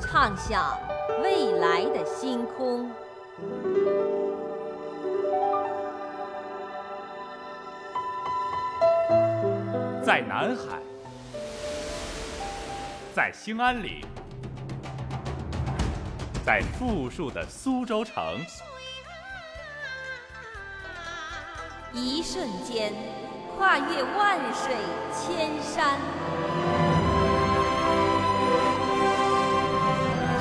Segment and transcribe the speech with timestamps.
[0.00, 0.78] 畅想
[1.22, 2.90] 未来的星空。
[10.02, 10.78] 在南海，
[13.14, 14.00] 在兴安岭，
[16.44, 18.38] 在富庶的苏州城，
[21.92, 22.92] 一瞬间
[23.58, 24.74] 跨越万水
[25.12, 25.98] 千山，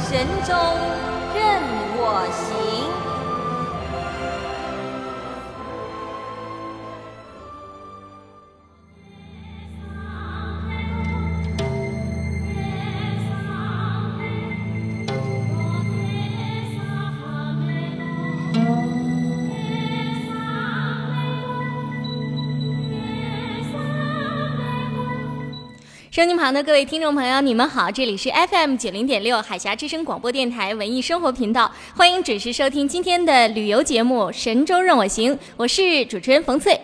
[0.08, 0.54] 神州
[1.34, 1.60] 任
[1.98, 2.85] 我行。
[26.16, 36.80] 收音旁的各位听众朋友，你们好，这里是 FM 九零点六海峡之声广播电台文艺生活频道，欢迎准时收听今天的旅游节目《神州任我行》，我是主持人冯翠。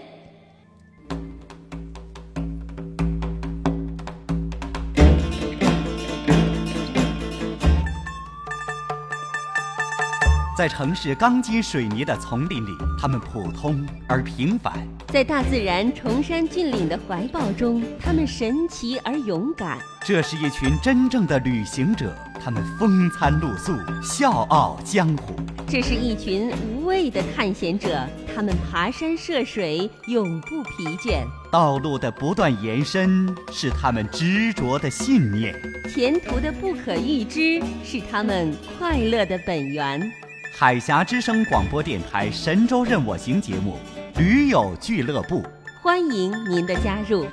[10.62, 14.72] 在城市钢筋水泥的丛林里，他们普通而平凡；
[15.08, 19.80] 在大自然崇山峻岭的怀抱中，他们神奇而勇敢。
[20.06, 25.34] 这是一群真正的旅行者，他们风餐露宿，笑傲江湖；
[25.68, 31.24] 这是一群无畏的探险者，他们爬山涉水，永不疲倦。
[31.52, 35.60] 道路的不断延伸是他们执着的信念，
[35.92, 40.00] 前途的不可预知是他们快乐的本源。
[40.54, 43.78] 海峡之声广播电台《神州任我行》节目，
[44.18, 45.44] 驴友俱乐部，
[45.82, 47.26] 欢迎您的加入。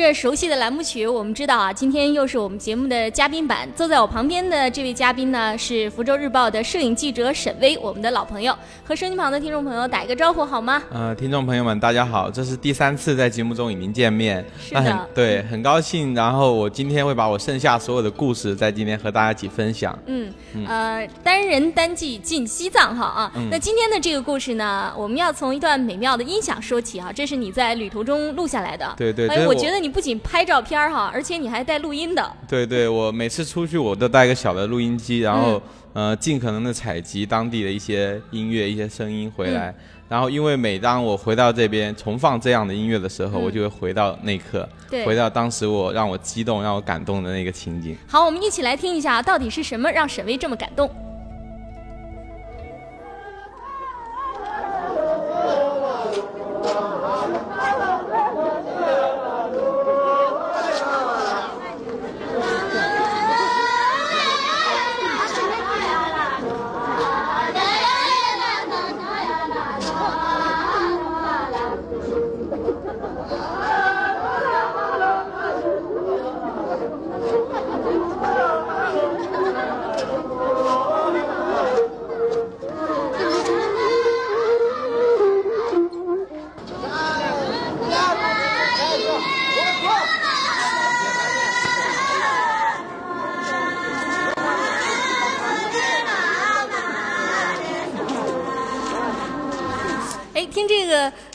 [0.00, 3.68] 着这熟悉的栏目曲，我们知道啊，今天又是我们节目的嘉宾版。
[3.76, 8.56] 坐在我旁边的这位嘉宾呢，是福州日报的摄影记者沈威，我们的老朋友。
[8.82, 10.82] 和收音旁的听众朋友打一个招呼好吗？
[10.90, 16.14] 呃，听众朋友们，大家好，这是第三次在节目中与您见面，是的，很对，很高兴。
[16.14, 19.96] 然后我今天会把我剩下所有的故事在今天和大家一起分享。
[20.06, 20.32] 嗯，
[20.66, 23.32] 呃，单人单骑进西藏哈啊。
[23.50, 28.94] 那今天的这个故事呢，我们要从一段美妙的音响说起啊，这是你在旅途中录下来的。
[28.96, 32.30] 对对，哎，我觉得你不仅拍照片哈，而且你还带录音的。
[32.48, 35.60] 对对，我每次出去我都带个小的录音机，然后、
[35.92, 39.74] 呃尽可能的采集当地的一些音乐、一些声音回来。
[40.08, 47.96] 然后因为每当我回到这边重放这样的音乐的时候，嗯我就会回到那一刻，对回到当时我让我激动、让我感动的那个情景。
[48.08, 50.90] 好，我们一起来听一下，到底是什么让沈巍这么感动？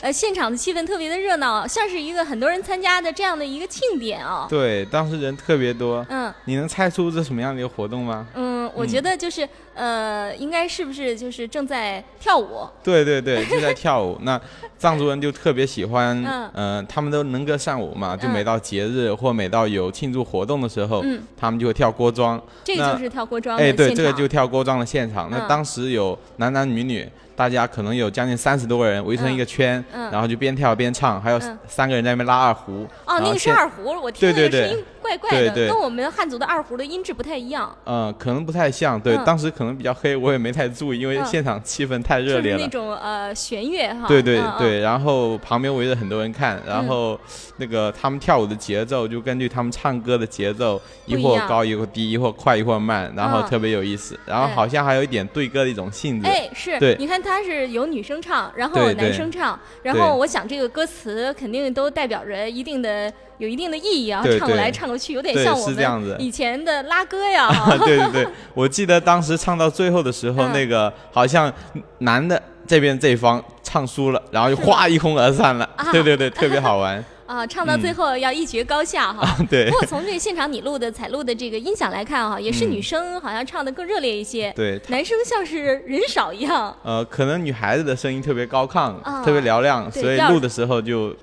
[0.06, 6.06] 呃，现场的气氛特别的热闹，像是一个很多人参加的这样的一个庆典啊、对，当时人特别多。
[6.08, 8.24] 嗯你能猜出这什么样的一个活动吗？
[8.34, 12.68] 嗯，我觉得就是、呃，应该是不是就是正在跳舞？
[12.84, 14.16] 对对对，正在跳舞。
[14.22, 14.40] 那
[14.86, 16.50] 藏族人就特别喜欢，嗯。
[16.54, 21.20] 嗯、他们都能歌善舞嘛，就嗯每到节日或每到有庆祝活动的时候，嗯。
[21.36, 22.40] 他们就会跳锅庄。
[22.66, 25.28] 那这个就是跳锅庄哎，对，这个就跳锅庄的现场。
[25.28, 25.48] 那嗯。
[25.48, 27.04] 当时有男男女女，
[27.34, 30.08] 大家可能有将近三十多个人围成一个圈，嗯。
[30.12, 31.58] 然后就边跳边唱，还有嗯。
[31.66, 32.86] 三个人在那边拉二胡。
[33.06, 34.48] 哦，那个是二胡，我听那个对。
[34.48, 35.66] 对对怪怪怪的，对。
[35.66, 39.24] 对跟我们汉族的二胡的音质不太一样，嗯，可能不太像，对，嗯。
[39.24, 41.24] 当时可能比较黑，我也没太注意，因为嗯。
[41.24, 42.58] 现场气氛太热烈了。
[42.58, 42.68] 就是那。
[42.68, 44.06] 种呃弦乐哈。
[44.08, 47.18] 对对对，然后旁边围着很多人看，然后
[47.58, 53.46] 那个他们跳舞的节奏就根据他们唱歌的节奏，一会儿高一会儿低，一会儿快一会儿慢，然后嗯。
[53.48, 54.54] 特别有意思，然后哎。
[54.56, 56.26] 好像还有一点对歌的一种性质。
[56.26, 56.96] 哎，是，对。
[56.98, 60.02] 你看他是有女生唱，然后男生唱，然对。
[60.02, 67.46] 后我想这个歌词肯定都代表着一定的有一定的意义啊，对唱过来唱过去，有点像我们以前的拉歌呀。
[67.48, 70.52] 啊，对对对，我记得当时唱到最后的时候，嗯。
[70.52, 71.52] 那个好像
[71.98, 75.68] 男的这边这一方唱输了，然后就哗一哄而散了。
[75.76, 75.92] 啊。
[75.92, 77.04] 对对对，特别好玩。
[77.26, 79.36] 啊，唱到最后要一决高下哈。
[79.50, 86.74] 对不过从这个现场你录的采录的这个音响来看哈，也是嗯女生好像唱的更热烈一些，对，男生像是人少一样。
[86.84, 89.24] 呃，可能女孩子的声音特别高亢，啊。
[89.24, 91.16] 特别嘹亮，所以录的时候就，对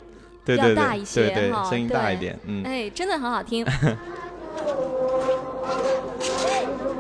[0.46, 2.64] 要对大一些对对声音大一点，嗯。
[2.64, 3.66] 哎，真的很好听。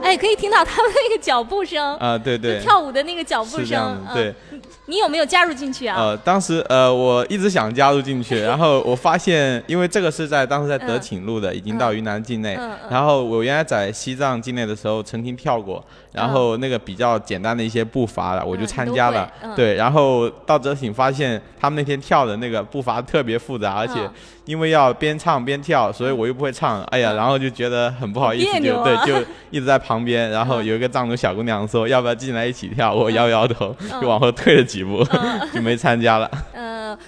[0.01, 3.97] 哎，可以听到他们那个脚步声，啊，对对，跳舞的那个脚步声。
[4.13, 5.95] 对嗯，，你有没有加入进去啊？
[5.97, 12.59] 呃，当时呃，我一直想加入进去， 然后我发现，因为这个是在当时在德钦录的，已经到云南境内，
[12.89, 24.11] 然后我原来在西藏境内的时候曾经跳过，然后那个比较简单的一些步伐了，我就嗯参加了，对，然后到德钦发现他们那天跳的那个步伐特别复杂，而且嗯
[24.45, 30.65] 因为要边唱边跳，所以我又不会唱，哎呀，然后就觉得很不好意思，就对，就 一直在旁边，然后嗯。
[30.65, 35.05] 有一个藏族小姑娘说要不要进来一起跳，我摇摇头，嗯就往后退了几步，
[35.53, 36.29] 就没参加了。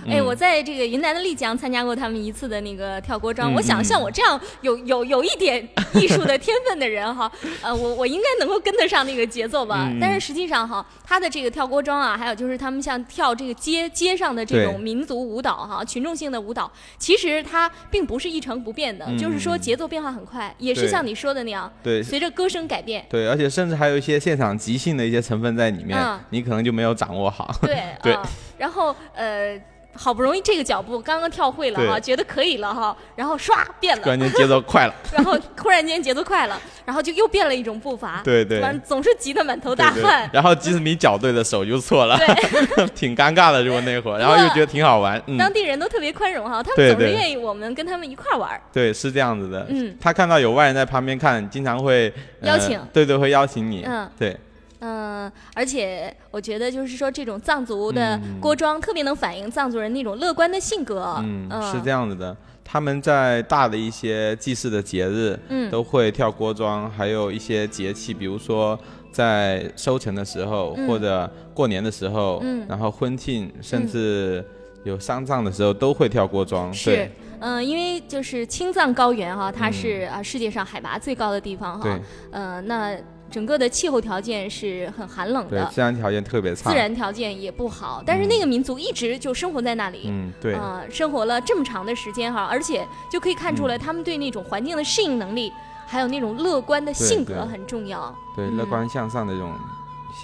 [0.05, 3.51] 呃，哎，嗯我在这个云南的丽江参加过他们一次的那个跳锅庄。
[3.51, 9.87] 嗯我想嗯像我这样有有有一点艺术的天分的人哈，呃，我我应该能够跟得上那个节奏吧。
[9.89, 23.05] 嗯但是实际上哈，他的这个跳锅庄啊，还有就是他们像跳这个街街上的这种民族舞蹈哈，群众性的舞蹈，其实它并不是一成不变的，嗯就是说节奏变化很快，也是像你说的那样，对随着歌声改变。
[23.09, 27.55] 对，而且甚至还有一些现场即兴的一些成分在里面，嗯你可能就没有掌握好。
[27.61, 28.27] 对对啊，
[28.57, 29.59] 然后呃。
[29.97, 34.03] 好不容易这个脚步刚刚跳会了哈，觉得可以了哈，然后唰变了。
[34.03, 38.62] 突，然间节奏快了， 然后突然间节奏快了，然后就又变了一种步伐，对对。
[38.62, 40.30] 反正总是急得满头大汗。
[40.33, 43.63] 然后即使你脚对了，手就错了，对， 挺尴尬的。
[43.63, 48.62] 如果那会儿，然后又觉得挺好玩，嗯，当地人都特别宽容哈，他们总是愿意我们跟他们一块儿玩儿。
[48.74, 49.65] 对，是这样子的。
[49.69, 49.95] 嗯。
[50.00, 52.80] 他看到有外人在旁边看，经常会、呃邀请。
[52.91, 53.83] 对对，会邀请你。
[53.86, 54.09] 嗯。
[54.18, 54.36] 对，
[54.80, 61.16] 嗯，而且我觉得就是说，这种藏族的嗯锅庄特别能反映藏族人那种乐观的性格。
[61.24, 62.36] 嗯，是这样子的。
[62.63, 68.77] 他们在大的一些祭祀的节日，嗯都会跳锅庄，还有一些节气，比如说
[69.12, 74.44] 在收成的时候，嗯或者过年的时候，嗯然后婚庆，甚至
[74.83, 76.74] 有丧葬的时候，都会跳锅庄。
[76.74, 82.01] 是对，嗯、因为就是青藏高原哈，它嗯是啊、世界上海拔最高的地方哈对。
[82.31, 82.98] 呃，那
[83.35, 86.69] 整个的气候条件是很寒冷，的，自然条件特别差。
[86.69, 90.03] 自然条件也不好，但是那个民族一直就生活在那里。
[90.05, 95.51] 嗯，对，啊、生活了这么长的时间哈，而且就可以看嗯出来他们对那种环境的适应能力，
[95.85, 98.15] 还有那种乐观的性格很重要。
[98.37, 99.51] 对，嗯乐观向上的这种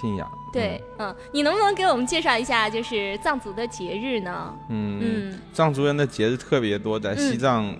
[0.00, 0.26] 信仰。
[0.50, 4.54] 对，嗯，你能不能给我们介绍一下，就是藏族的节日呢？
[4.70, 7.76] 嗯，嗯嗯藏族人的节日特别多，在西藏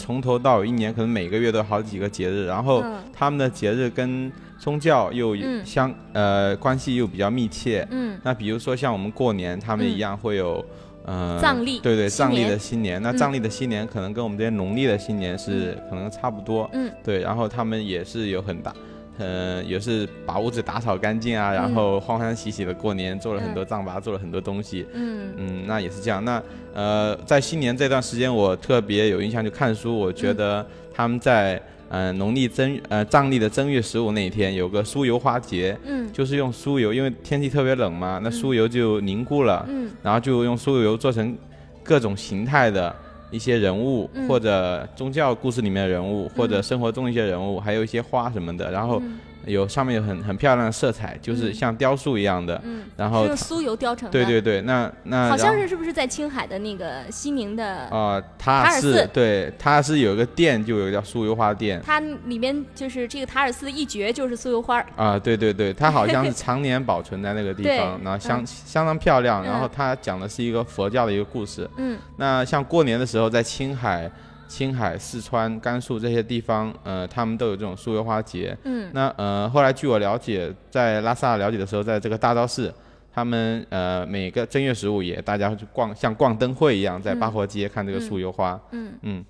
[0.00, 2.98] 从头到尾一年可能每个月都有好几个节日，然后嗯。
[3.12, 7.86] 他们的节日跟宗教又嗯相、呃关系又比较密切。
[7.90, 8.18] 嗯。
[8.22, 10.64] 那比如说像我们过年，他们嗯一样会有。
[11.02, 13.16] 呃，藏历对对，藏历的新年，那嗯。
[13.16, 16.90] 藏历的新年可能跟我们这些农历的新年是可能差不多，嗯。
[17.02, 18.72] 对，然后他们也是有很大，
[19.20, 25.30] 呃，也是把屋子打扫干净啊，然嗯后欢欢喜喜的过年，做了很多藏粑，做了很多东西，嗯。
[25.36, 26.24] 嗯，那也是这样。
[26.24, 31.60] 那呃，在新年这段时间，我特别有印象，就看书，我觉得他们在
[31.90, 36.10] 呃农历正呃藏历的正月十五那一天有个酥油花节，嗯。
[36.12, 39.90] 就是用酥油，因为天气特别冷嘛，那酥油就凝固了，嗯。
[40.02, 41.36] 然后就用酥油做成
[41.82, 42.96] 各种形态的。
[43.30, 44.28] 一些人物，嗯。
[44.28, 52.60] 或者宗教故事里面的人物，或者生活中一些人物，还有一些花什么的，然后嗯有上面有很很漂亮的色彩，就是嗯像雕塑一样的。
[52.64, 54.12] 嗯，然后是用酥油雕成的。
[54.12, 57.64] 对对对，那那好像是是不是在青海的那个西宁的？
[57.90, 64.86] 啊，塔尔塔尔寺寺对，它是有一个店，就有一个叫酥油花店它里面就是这个塔尔寺的一绝就是酥油花儿。
[64.96, 71.68] 啊，对对对，它好像是 常年保存在那个地方，然后相嗯相当漂亮，然后嗯它讲的是一个佛教的一个故事。
[71.76, 74.10] 嗯那像过年的时候，在青海、
[74.50, 78.56] 青海、四川、甘肃这些地方，呃，他们都有这种酥油花节。
[78.64, 78.90] 嗯。
[78.92, 82.74] 那呃，后来据我了解，在拉萨了解的时候，在这个大昭寺，
[83.14, 87.20] 他们呃每个正月十五也大家去逛，像逛灯会一样，在嗯。
[87.20, 88.60] 八佛街看这个酥油花。
[88.72, 88.92] 嗯。
[89.02, 89.24] 嗯，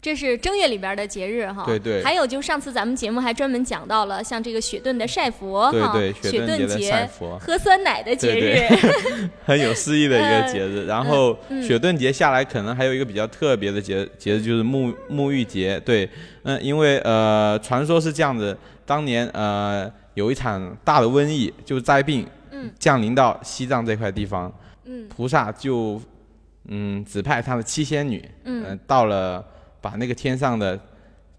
[0.00, 1.64] 这是正月里边的节日哈。
[1.66, 9.30] 对对还有就上次咱们节目还专门讲到了，像这个雪顿的晒佛哈，对对雪雪顿顿节的晒节佛喝酸奶的节对日。
[9.44, 10.86] 很有诗意的一个节日。
[10.86, 15.78] 然后嗯雪顿节下来，可能还有一个比较特别的节节日，就是沐沐浴节。
[15.80, 16.08] 对，
[16.44, 24.52] 嗯，因为呃，传说是这样子，当年呃有一场大的瘟疫，就是灾病，嗯降临到西藏这块地方，
[24.84, 26.00] 嗯菩萨就
[26.68, 29.44] 嗯指派他的七仙女，嗯呃到了
[29.80, 30.78] 把那个天上的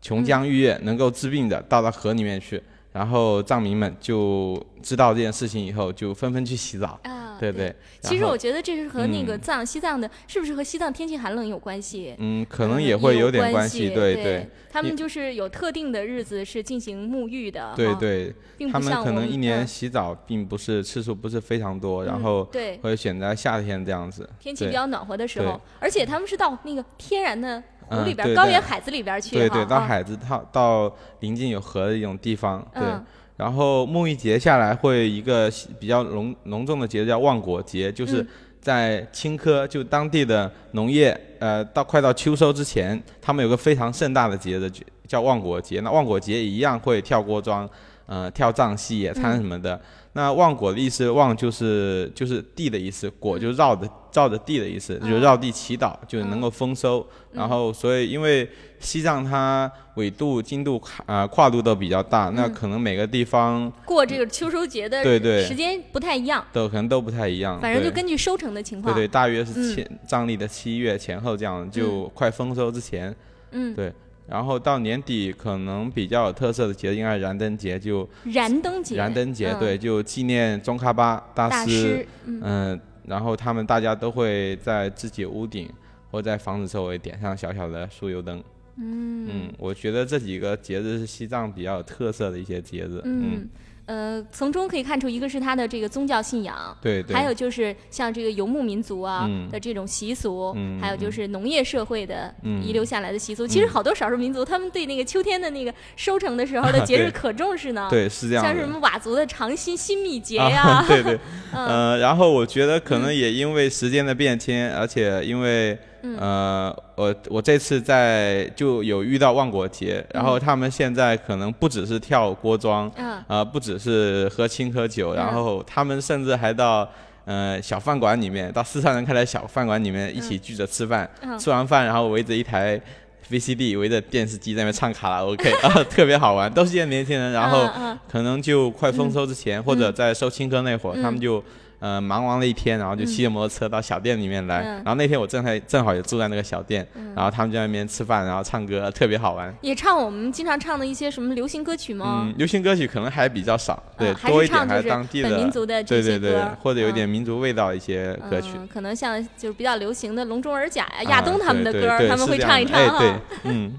[0.02, 2.62] 琼浆玉液能够治病的倒到河里面去。
[2.94, 7.00] 然后藏民们就知道这件事情以后，就纷纷去洗澡。
[7.04, 9.40] 啊，对对，其实我觉得这是和那个嗯。
[9.40, 12.14] 藏、西藏的，是不是和西藏天气寒冷有关系？
[12.18, 14.46] 嗯，可嗯能也会有点关系，对对。
[14.70, 18.34] 他们就是有特定的日子是进行沐浴的，对对，
[18.70, 19.68] 他们可能一年嗯。
[19.68, 22.78] 洗澡并不是次数不是非常多，然嗯后对。
[22.80, 24.30] 会选择夏天这样子。
[24.38, 25.48] 天气比较暖和的时对。
[25.48, 27.64] 候，而且他们是到那个天然的
[28.06, 32.84] 里边、高原海子里边去，对对，到啊海子到到临近有河的一种地方，对。
[32.84, 33.06] 嗯
[33.38, 38.28] 然后沐浴节下来会一个比较隆隆重的节日叫万果节，就是嗯
[38.62, 44.70] 在青稞就当地的农业，呃，到快到秋收之前，他们有个非常盛大的节日
[45.08, 45.80] 叫万果节。
[45.80, 47.68] 那万果节一样会跳锅庄，
[48.06, 49.82] 呃，跳藏戏、野餐什么的。
[50.14, 57.06] 那望果的意思，望就是就是地的意思，果就绕着绕着地的意思，就是绕地祈祷，就是能够丰收。
[57.32, 58.50] 然后所以因为
[58.80, 60.76] 西藏它纬度、经度
[61.06, 67.58] 啊、呃跨度都比较大，那可能每个地方过这个秋收节的对对时间不太一样，都可能都不太一样。
[67.62, 68.94] 反正就根据收成的情况。
[68.94, 73.16] 对对，大约是嗯前藏历的七月前后这样，就快丰收之前。
[73.52, 73.94] 嗯，对，
[74.32, 85.70] 然后到年底可能比较有特色的节日应该是燃灯节，就燃灯节，燃灯节，嗯对，就纪念宗喀巴大师大师，，嗯嗯，然后他们大家都会在自己屋顶
[86.10, 88.42] 或在房子周围点上小小的酥油灯。
[88.78, 93.02] 嗯我觉得这几个节日是西藏比较有特色的一些节日。
[93.04, 93.50] 嗯，
[93.86, 97.16] 呃，从中可以看出，一个是他的这个宗教信仰，对对。
[97.16, 103.46] 还有就是像这个游牧民族啊嗯的这种习俗，嗯还有就是农业社会的嗯遗留下来的习俗。
[103.46, 107.88] 其实好多少数民族，他们对那个秋天的那个收成的时候的 节日可重视呢。
[107.90, 108.46] 对，是这样。
[108.46, 111.20] 像什么佤族的长新新米节呀、啊，对对，
[111.54, 116.18] 嗯呃，然后我觉得可能也因为时间的变迁，而且因为嗯。
[116.18, 123.24] 呃，我我这次在就有遇到万国节，然后他们现在可能不只是跳锅庄，嗯。
[123.28, 126.88] 呃，不只是喝青稞酒，然后他们甚至还到。
[127.24, 131.38] 呃，小饭馆里面，到四川人开的小饭馆里面一起聚着吃饭，嗯。
[131.38, 132.82] 吃完饭然后围着一台
[133.30, 137.70] VCD，围着电视机在那边唱卡拉 OK 啊，特别好玩，都是些年轻人，然后
[138.12, 141.04] 可能就快丰收之前，或者在收青稞那会儿，嗯。
[141.04, 141.42] 他们就
[141.82, 144.62] 呃忙完了一天，然后就骑着摩托车到小店里面来。
[144.62, 149.54] 嗯然后那天我正在正好也住在那个小店，然后他们就在那边吃饭，然后唱歌，特别好玩。
[149.62, 152.24] 也唱我们经常唱的一些什么流行歌曲吗？
[152.26, 158.50] 嗯，流行歌曲可能还比较少，对，嗯多一点还是当地的本民族的对对对，或者有嗯点民族味道一些歌曲。
[158.56, 162.98] 嗯，可能像就是比较流行的《笼中尔甲》呀、啊亚东他们的歌他们会唱一唱哈。
[162.98, 163.74] 哎，对，嗯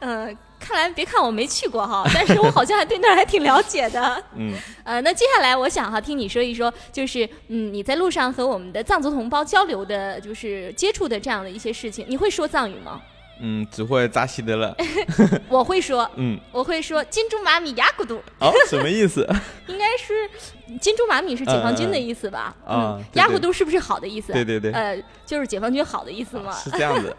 [0.00, 4.22] 嗯， 看来别看我没去过哈， 但是我好像还对那儿还挺了解的。
[4.36, 13.00] 嗯， 呃，那接下来我想哈，听你说一说，就是嗯，你在路上和我们的藏族同胞交流的，就是接触的这样的一些事情，你会说藏语吗？
[13.40, 14.76] 嗯，只会扎西德勒。
[15.48, 19.24] 我会说，嗯，我会说金珠玛米雅古杜，哦，什么意思？
[19.68, 20.28] 应该是
[20.80, 22.52] 金珠玛米是解放军的意思吧？
[22.68, 24.32] 嗯雅古杜是不是好的意思？
[24.32, 26.50] 对对对呃，就是解放军好的意思嘛。
[26.52, 27.14] 是这样子，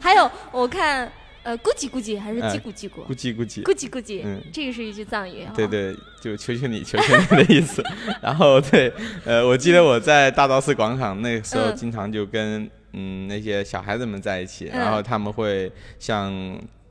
[0.00, 1.10] 还有我看，
[1.44, 3.04] 呃，咕叽咕叽还是哎叽咕叽咕？
[3.06, 3.62] 咕叽咕叽。
[3.64, 5.52] 咕叽咕叽，嗯这个是一句藏语哈。
[5.56, 7.82] 对对，就求求你，求求你的意思。
[8.20, 8.92] 然后对，
[9.24, 16.32] 呃，我记得我在大昭寺广场那个时候，嗯经常就跟嗯那些小孩子们在一起，嗯然后他们会向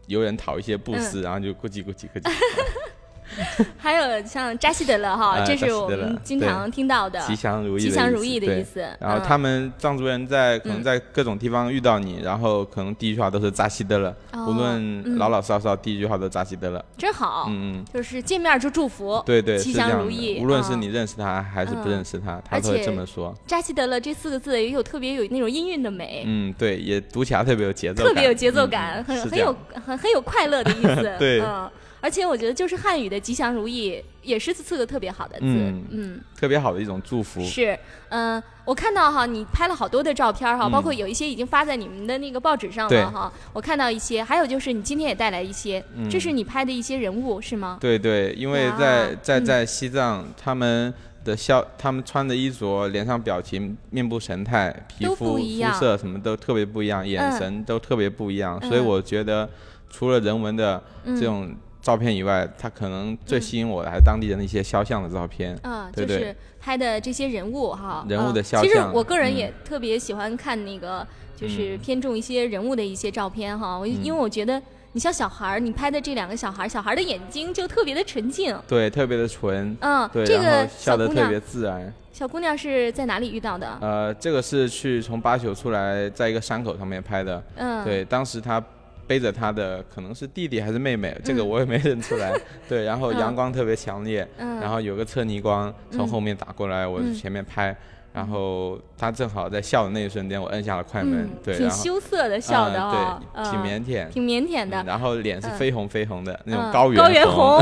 [0.07, 2.29] 游人讨一些布嗯施，然后就咕叽咕叽咕叽，
[3.77, 8.63] 还有像扎西德勒哈，啊这是我们经常听到的吉祥如意，吉祥如意的意。
[8.63, 8.81] 思。
[8.99, 14.57] 然后嗯他们藏族人在可能嗯在各种地方遇到你，然后可能第一句话都是扎西德勒，哦无嗯
[15.03, 16.83] 论老老少少，第一句话都扎西德勒。
[16.97, 20.39] 真好，嗯嗯，就是见面就祝福，对对，吉祥如意。
[20.41, 23.33] 无论是嗯你认识他还是不嗯认识他，他而都会这么说。
[23.47, 31.11] 扎西德勒这四个字也有特别有那种音韵的美，嗯，对，也读起来特别有节奏感，特别有节奏嗯感，很很有很很有快乐的意思。
[31.19, 31.69] 对嗯，
[32.01, 35.45] 而且我觉得就是汉语的吉祥如意也是四个特别好的字。
[35.45, 37.41] 嗯嗯特别好的一种祝福。
[37.43, 37.77] 是，
[38.09, 43.31] 嗯、我看到哈，你拍了好多的照片哈，嗯包括有一些已经发在你们的那个报纸上了哈。
[43.53, 45.79] 我看到一些，还有就是你今天也带来一些，
[46.09, 47.77] 这嗯是你拍的一些人物是吗？
[47.79, 50.91] 对对，因为在在嗯在西藏，他们
[51.23, 55.39] 的笑，他们穿的衣着、脸上表情、面部神态、皮肤肤
[55.79, 59.47] 色什么都特别不一样，眼嗯神都特别不一样，嗯所以我觉得
[59.87, 65.57] 除了人文的嗯这种照片以外，他可能最吸引我的还是当地人的那些肖像的照片。
[65.63, 73.77] 嗯，对对就是拍的这些人物哈，人物的肖像我个人嗯也特别喜欢看那个，就是嗯偏重一些人物的一些照片哈。
[73.77, 74.61] 我因嗯为我觉得
[74.91, 78.55] 你像小孩儿，你拍的这两个小孩儿，小孩儿的眼睛就特别的纯净。
[78.67, 81.91] 对，特别的纯，嗯，对，这个然后笑得特别，自然。
[82.13, 83.77] 小姑娘是在哪里遇到的？
[83.81, 87.41] 呃，这个是去从八九出来，在一个山口上面拍的。
[87.55, 88.63] 嗯，对，当时他
[89.11, 92.31] 背着他的可能是弟弟还是妹妹，这个嗯我也没认出来。
[92.69, 93.19] 对，然后嗯。
[93.19, 97.75] 阳光特别强烈，嗯，然后有个侧逆光从嗯后面打过来，我嗯前面拍，
[98.13, 104.81] 然后他正好在笑的那一瞬间，我摁下了快门嗯，，对，挺羞涩的笑的哦，嗯对，挺嗯腼腆，挺腼腆的。
[104.81, 105.59] 嗯，然后脸是嗯。
[105.59, 107.61] 绯红绯红的那种高原高原红，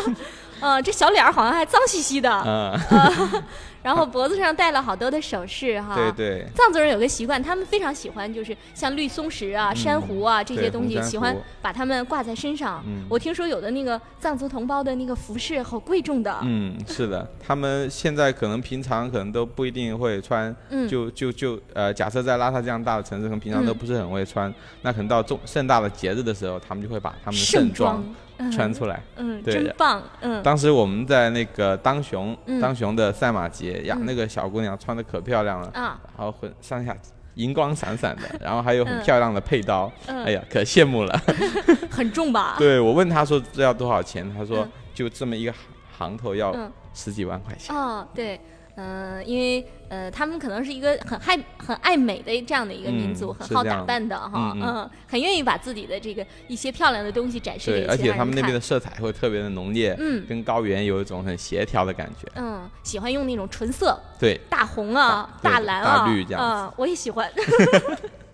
[0.60, 3.42] 红，嗯，这小脸儿好像还脏兮兮的，嗯，
[3.82, 5.94] 然后脖子上戴了好多的首饰哈。
[5.94, 6.46] 对对。
[6.54, 12.82] 藏族人有个习惯，他们非常喜欢，就是像绿松石啊、珊瑚啊这些东西，喜欢把它们挂在身上。
[12.86, 28.14] 嗯我听说有的那个藏族同胞的那个服饰好贵重的，嗯，是的，他们现在可能平常可能都不一定会穿，嗯就就就呃，假设在拉萨这样大的城市，可能平常都嗯不是很会穿，那可能到重盛大的节日的时候，他们就会把他们的盛盛装嗯
[28.52, 29.02] 穿出来。
[29.16, 30.42] 嗯，对真棒，嗯。
[30.42, 32.60] 当时我们在那个当雄，嗯。
[32.60, 34.06] 当雄的赛马节呀，嗯。
[34.06, 36.96] 那个小姑娘穿的可漂亮了，啊，然后混上下
[37.34, 40.24] 银光闪闪的， 然后还有很嗯漂亮的配刀，嗯。
[40.24, 41.20] 哎呀，可羡慕了。
[41.90, 42.56] 很重吧？
[42.58, 44.70] 对我问他说这要多少钱，他说嗯。
[44.94, 45.60] 就这么一个行
[45.98, 46.70] 行头要嗯。
[46.94, 47.76] 十几万块钱。
[47.76, 48.40] 哦，对，
[48.76, 58.60] 嗯、因为呃，他们可能是一个很爱很爱美的这样的一个民族，嗯很好打扮的哈，嗯嗯很愿意把自己的这个一些漂亮的东西展示对，给而且他们那边的。
[58.60, 62.26] 色彩会特别的浓烈，嗯跟高原有一种很协调的感觉。
[62.34, 67.30] 嗯，喜欢用那种纯色，对，大红啊，大对蓝啊，大绿这样子啊，我也喜欢。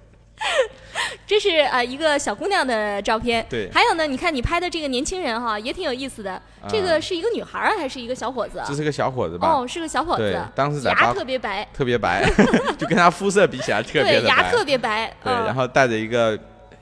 [1.26, 6.40] 这是呃一个小姑娘的照片，对还有呢，你看你拍的这个年轻人哈，也挺有意思的。
[6.68, 8.64] 这个是一个女孩儿还是一个小伙子啊？
[8.68, 9.48] 这是个小伙子吧？
[9.48, 12.24] 哦，是个小伙对子，当时在牙特别白，特别白，
[12.78, 14.28] 就跟他肤色比起来特别白对。
[14.28, 15.06] 牙特别白。
[15.24, 16.38] 对，嗯然后戴着一个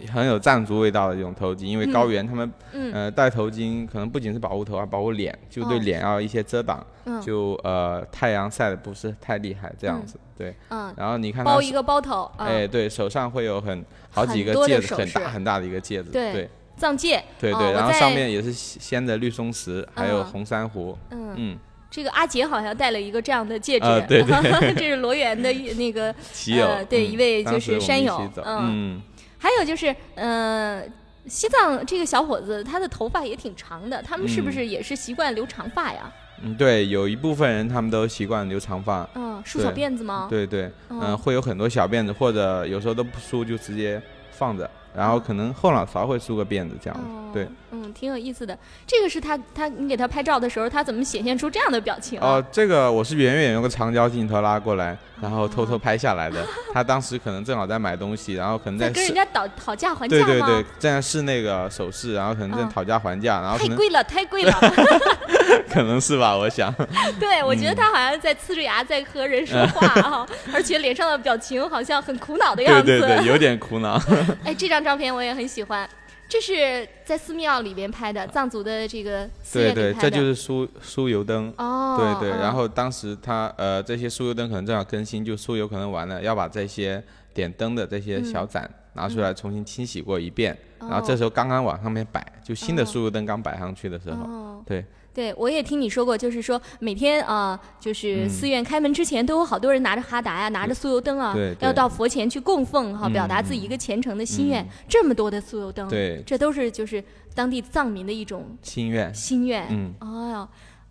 [0.07, 1.93] 很有藏族味道的这种头巾，因为嗯。
[1.93, 2.93] 高原他们嗯。
[2.93, 5.81] 呃戴头巾可能不仅是保护头，还保护脸，就对哦。
[5.83, 7.21] 脸要一些遮挡，嗯。
[7.21, 10.19] 就呃太阳晒的不是太厉害这样子。
[10.37, 16.11] 对，嗯，然后你看包一个包头，啊哎，对手上会有很好几个戒指，很大很大的一个戒指。
[16.11, 16.49] 对对。
[16.77, 17.23] 藏戒。
[17.39, 20.97] 对对，哦然后上面也是镶的绿松石，还有嗯红珊瑚。
[21.11, 21.59] 嗯，嗯，
[21.91, 24.23] 这个阿杰好像戴了一个这样的戒指，呃对。
[24.23, 28.57] 对 这是罗源的那个， 骑友呃对嗯一位就是山友嗯。
[28.63, 29.03] 嗯，
[29.43, 30.85] 还有就是，呃，
[31.27, 36.13] 西藏这个小伙子他的头发也挺长的，他们是不嗯是也是习惯留长发呀？
[36.43, 39.09] 嗯，对，有一部分人他们都习惯留长发。
[39.15, 40.27] 嗯，梳小辫子吗？
[40.29, 44.01] 对对，嗯、哦会有很多小辫子，或者有时候都不梳就直接
[44.31, 47.07] 放着，然后可能后脑勺会梳个辫子这样子。
[47.07, 48.57] 哦，对，嗯，挺有意思的。
[48.87, 52.27] 这个是他他你给他拍照的时候，他怎么显现出这样的表情啊？
[52.27, 56.45] 哦，这个我是远远用个长焦镜头拉过来，然后偷偷哦拍下来的。
[56.73, 60.27] 他当时可能正好在买东西，然后可能在，在跟人家讨讨价还价吗？
[60.27, 64.53] 对对对，正在试那个首饰，然后可能正嗯讨价还价，然后太贵了，太贵了。
[65.69, 66.73] 可能是吧，我想。
[67.21, 72.87] 对，我觉嗯得他好像在呲着牙在和人说话 啊，而且脸上的表情好像很苦恼的样子。
[72.87, 74.01] 对对，有点苦恼。
[74.45, 75.89] 哎，这张照片我也很喜欢，
[76.31, 79.93] 这是在寺庙里边拍的，藏族的这个寺对对。
[79.95, 81.53] 这就是酥酥油灯。
[81.59, 87.03] 哦，对对，嗯然后当时他呃这些酥油灯可能正好更新，就酥油可能完了，要把这些
[87.35, 94.85] 点灯的这些小盏拿出来重新清洗过一遍，然后这时候刚刚往上面摆，就新的哦酥油灯刚摆上去的时候，哦，对。
[95.13, 98.29] 对，我也听你说过，就是说每天啊、就是嗯。
[98.29, 104.65] 寺院开门之前，都有好多人拿着哈达呀，拿着酥油灯啊要到佛前去供奉哈、嗯表达自己一个虔诚的心愿。
[104.65, 104.69] 嗯。
[104.89, 106.21] 这么多的酥油灯，对。
[106.27, 107.03] 这都是就是
[107.35, 109.67] 当地藏民的一种心愿，心愿。
[109.71, 109.95] 嗯。
[110.01, 110.49] 哦哟。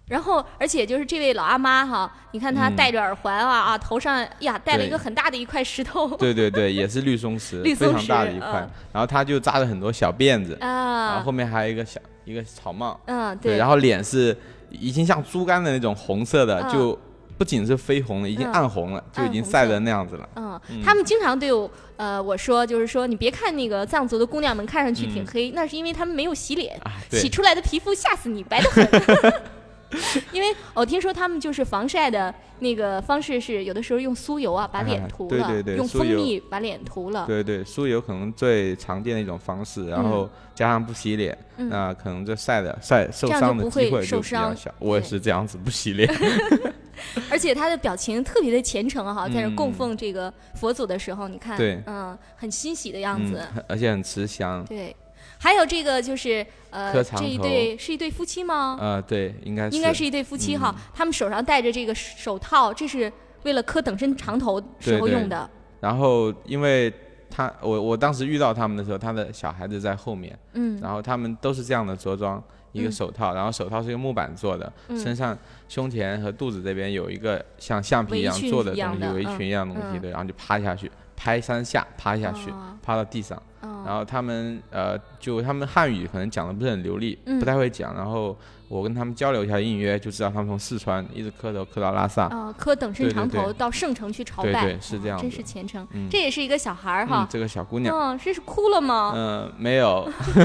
[0.09, 2.75] 然后，而且就是这位老阿妈哈，你看她嗯。
[2.75, 6.07] 戴着耳环啊、啊，头上呀戴了一个很大的一块石头。
[6.17, 8.49] 对对对，也是绿松石，绿松非常大的一块。
[8.49, 10.67] 嗯，然后她就扎了很多小辫子，啊。
[10.67, 14.35] 然后啊后，面还有一个小一个草帽，嗯，对，然后脸是
[14.69, 16.73] 已经像猪肝的那种红色的，嗯。
[16.73, 16.99] 就
[17.37, 18.51] 不仅是绯红了，已经嗯。
[18.51, 20.27] 暗红了，就已经晒得那样子了。
[20.35, 20.81] 嗯，嗯。
[20.83, 25.27] 他们经常对我呃我说，就是说你别看那个藏族的姑娘们看上去挺嗯。
[25.31, 28.87] 黑，那是因为她们没有洗脸，啊，洗，出来的皮肤吓死你，白得很。
[30.31, 37.25] 因为我听说他们就是防晒的那个方式是，有的时候用酥油啊把脸啊涂了，对对对用蜂蜜把脸涂了。
[37.25, 44.75] 对对，酥油可能最常见的一种方式，然后加上不洗脸，嗯那可能这晒的晒受伤的机会就比受伤较小。
[44.79, 46.07] 我也是这样子不洗脸。
[47.31, 54.63] 而且他的表情特别的虔诚哈，在这供嗯奉这个佛祖的时候，你看，对嗯，很欣喜的样嗯子，，很而且很慈祥。
[54.65, 54.95] 对。
[55.41, 58.77] 还有这个就是呃这一对是一对夫妻吗？
[58.79, 59.75] 呃，对，应该是。
[59.77, 60.81] 应该是一对夫妻哈，嗯。
[60.93, 63.11] 他们手上戴着这个手套，这是
[63.43, 65.11] 为了磕等身长头时候对对。
[65.11, 65.49] 用的。
[65.79, 66.93] 然后因为
[67.29, 70.77] 他我我当时遇到他们的时候，他的小孩子在后面，嗯。
[70.81, 72.91] 然后他们都是这样的着装，一个嗯。
[72.91, 74.99] 手套，然后手套是一个木板做的，嗯。
[74.99, 75.37] 身上
[75.69, 82.75] 胸前和肚子这边有一个像橡皮一样做的东西，围裙一样的东西，嗯对，然后就趴下去，拍三下，趴下去，哦。
[82.81, 88.37] 趴到地上，哦然后他们呃，就他们汉语可能讲的不是很流利，嗯不太会讲，然后
[88.69, 95.85] 我跟他们交流一下隐约，就知道他们从四川一直磕头磕到拉萨，啊，磕等身长头到圣城去朝拜，对对是这样真是虔诚。
[95.91, 96.07] 嗯。
[96.09, 99.11] 这也是一个小孩儿嗯哈，，这个小姑娘，嗯，这是哭了吗？
[99.15, 100.07] 嗯，没有。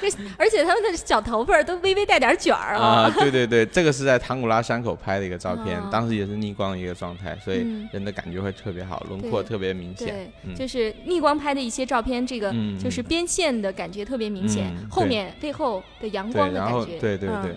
[0.00, 3.10] 这而且他们的小头发都微微带点卷儿啊，啊。
[3.16, 7.88] 对对对，这个是在唐古拉山口拍的一个照片啊，当时也是逆光的一个状态，所以嗯。
[7.92, 10.08] 人的感觉会特别好，轮廓特别明显。
[10.08, 10.54] 对，，嗯。
[10.54, 17.51] 就是逆光拍的一些照片，这个嗯就是边线的感觉特别明显，后面背后的阳光的感觉，嗯对对对，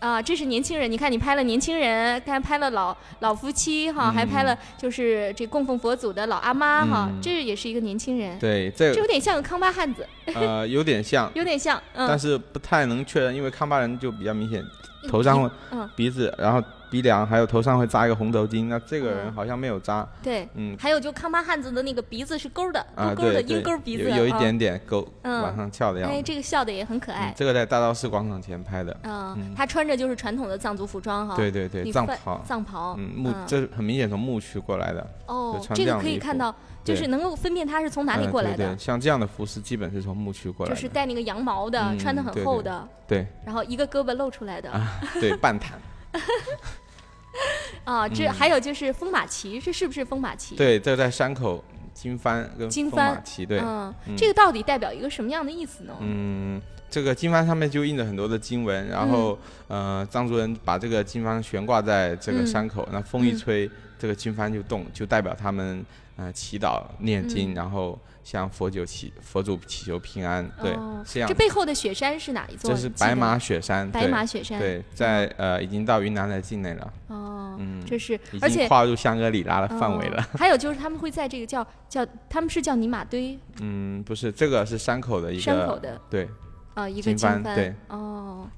[0.00, 7.20] 啊，这是年轻人，你看你拍了年轻人，看拍了老老夫妻哈，还拍了就是这供奉佛祖的老阿妈哈，嗯。
[7.20, 14.64] 这也是一个年轻人，对这这有点像个康巴汉子，呃有点像，有点像，嗯，但是不太能确认，因为康巴人就比较明显，
[15.06, 15.88] 头上会嗯。
[15.94, 19.16] 鼻子，然后鼻梁，还有头上会扎一个红头巾，那这个嗯。
[19.16, 20.76] 人好像没有扎，对，嗯。
[20.78, 25.42] 还有就康巴汉子的那个鼻子是勾的，啊勾勾的鹰钩鼻子，啊有有一点点勾嗯。
[25.42, 26.14] 往上翘的样子。
[26.14, 26.24] 哎，子。
[26.26, 27.30] 这个笑的也很可爱。
[27.30, 38.56] 嗯，这个在大昭寺广场前拍的，嗯嗯，他穿着就是传统的藏族服装哈，对对对，藏袍，藏袍，嗯，牧这很明显从牧区过来的，哦这个可以看到，就是能够分辨他是从哪里嗯过来的。
[38.56, 43.26] 对对，，像这样的服饰基本是从牧区过来的，就是带那个羊毛的，嗯穿的很厚的，对。
[43.44, 44.70] 然后一个胳膊露出来的。
[44.70, 45.78] 啊，对半坦，
[47.84, 48.32] 啊，这嗯。
[48.32, 54.16] 还有就是风马旗，这是不是风马旗？，对，这在山口经幡跟金风马帆旗，对，嗯，嗯。
[54.16, 55.94] 这个到底代表一个什么样的意思呢？
[56.00, 59.98] 嗯，这个经幡上面就印着很多的经文，然后、嗯。
[60.00, 63.70] 呃，藏族人把这个经幡悬挂在这个山口，那风一嗯吹，
[64.00, 65.84] 这个经幡就动，就代表他们
[66.16, 71.34] 呃祈祷念经，嗯然后向佛祖祈佛祖祈求平安，对，哦这样这。
[71.34, 72.70] 背后的雪山是哪一座？
[72.70, 74.58] 这是白马雪山，白马雪山。
[74.58, 80.22] 对，在呃已经到云南的境内了，哦，嗯这是已而且经跨入香格里拉的范围了。
[80.22, 86.26] 哦 还有就是他们会在这个叫叫他们是叫尼玛堆嗯，不是，这个是山口的一个山口的对，
[86.72, 88.48] 啊一个经经幡对哦。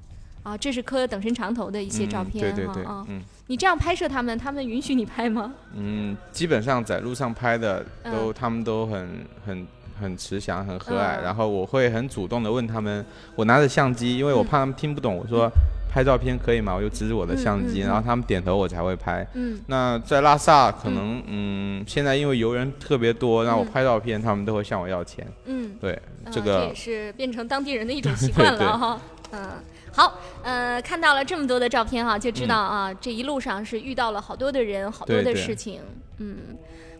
[0.43, 3.05] 啊，这是磕等身长头的一些照嗯片对对对，哈啊！
[3.07, 5.53] 嗯你这样拍摄他们，他们允许你拍吗？
[5.75, 9.67] 嗯，基本上在路上拍的都，嗯他们都很很
[9.99, 11.19] 很慈祥，很和蔼。
[11.19, 15.49] 嗯然后我会很主动的问他们，我拿着相机，因为我嗯怕他们听不懂，我说
[15.91, 16.73] 拍照片可以吗？
[16.73, 19.27] 我就指着我的相机，嗯嗯嗯然后他们点头我才会拍。
[19.33, 25.27] 嗯那在拉萨可能嗯现在因为游人特别多，让我嗯拍照片他们都会向我要钱。
[25.45, 29.01] 嗯，对，啊这个也是变成当地人的一种 习惯对了哈。
[29.31, 29.49] 嗯，
[29.93, 35.79] 好，呃，看到了这么多的照片哈，就知道啊，这一路上是遇到了好多的人，好多的嗯对对事情。
[36.17, 36.37] 嗯，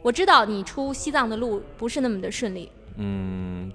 [0.04, 2.72] 我知道你出西藏的路不是那么的顺利。
[2.98, 3.72] 嗯，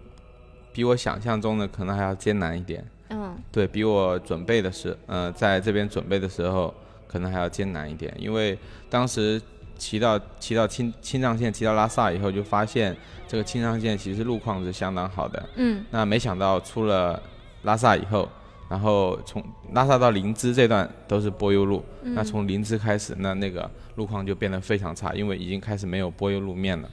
[0.73, 2.85] 比我想象中的可能还要艰难一点。
[3.11, 6.73] 嗯对比我准备的是，呃，在这边准备的时候，
[7.09, 8.57] 可能还要艰难一点，因为
[8.89, 9.41] 当时
[9.77, 15.49] 骑到骑到青青藏线，骑到拉萨以后，就发现这个青藏线其实路况是相当好的。
[15.57, 17.21] 嗯那没想到出了
[17.63, 18.29] 拉萨以后，
[18.69, 26.89] 然后从拉萨到林芝这段都是柏油路，嗯那从林芝开始，那那个路况就变得非常差，因为已经开始没有柏油路面了。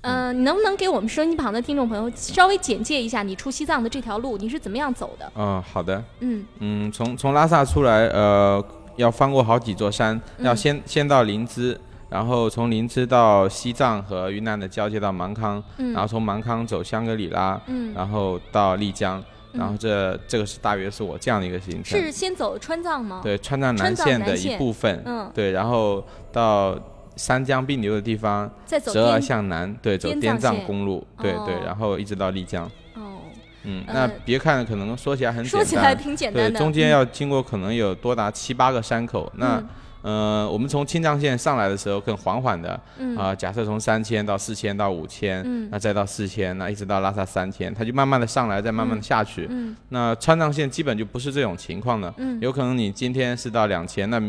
[0.00, 5.32] 呃，你能不能给我们收音机旁的听众朋友稍微简介一下你出西藏的这条路，你是怎么样走的？
[5.36, 6.02] 嗯、好的。
[6.20, 8.64] 嗯嗯，从从拉萨出来，呃，
[8.96, 22.00] 要翻过好几座山，嗯要先先到林芝，然后从林芝到西藏和云南的交界到芒康，嗯然后从芒康走香格里拉，嗯，然后到丽江，然后嗯这这个是大约是我这样的一个行程。
[22.00, 26.78] 是先走川藏吗？，对，川藏南线的一部分，嗯对，然后到
[27.16, 32.64] 三江并流的地方，再走折而向南，对，走滇滇藏公路，对对哦，然后一直到丽江。
[32.94, 33.20] 哦，
[33.64, 36.58] 嗯，呃那别看可能说起来很简单，说起来挺简对，单的。
[36.58, 39.30] 中间嗯要经过可能有多达七八个山口。
[39.36, 39.68] 那嗯
[40.02, 43.16] 呃，我们从青藏线上来的时候更缓缓的嗯。
[43.16, 45.68] 啊、假设从三千到四千到五千、嗯。
[45.70, 49.46] 那再到四千，那一直到拉萨三千，它就慢慢的上来，再慢慢的下去。
[49.50, 49.76] 嗯。
[49.88, 52.38] 那川藏线基本就不是这种情况的，嗯。
[52.40, 54.20] 有可能你今天是到两千，那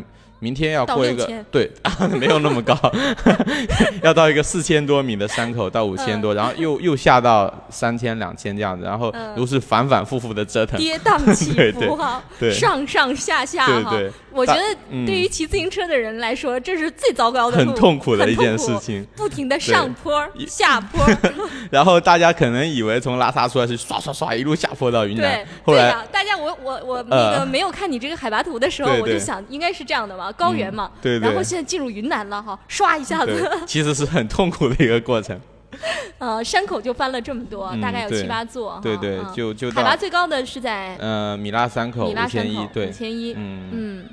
[0.44, 1.72] 明明天要过一个6000对，
[2.20, 2.78] 没有那么高，
[4.04, 9.34] 要到一个四千多米的山口到五千多，然后又又下到三千两千这样子，然后嗯。
[9.36, 13.90] 如是反反复复的折腾，跌宕起伏哈， 对上上下下哈。
[13.90, 15.06] 对对，我觉得嗯。
[15.08, 19.04] 对于骑自行车的人来说，这是最糟糕的，很痛苦的一件事情。
[19.16, 21.04] 不停的上坡下坡，
[21.72, 27.46] 然后大家可能以为从拉萨出来是唰唰唰一路下坡到云南对，后来对呀，大家我我我那个呃。
[27.54, 31.28] 没有看你这个海拔图的时候，我就想应该是这样的嘛，高原嘛，对对。
[31.28, 35.40] 然后现在进入云南了哈，唰一下子，，其实是很痛苦的一个过程。
[36.20, 42.88] 呃，山口就翻了这么多，嗯大概有七八座哈，对对嗯，就就海拔最高的是在呃米拉山口五米拉山口，千一对。
[42.88, 44.06] 五，千一，嗯，嗯，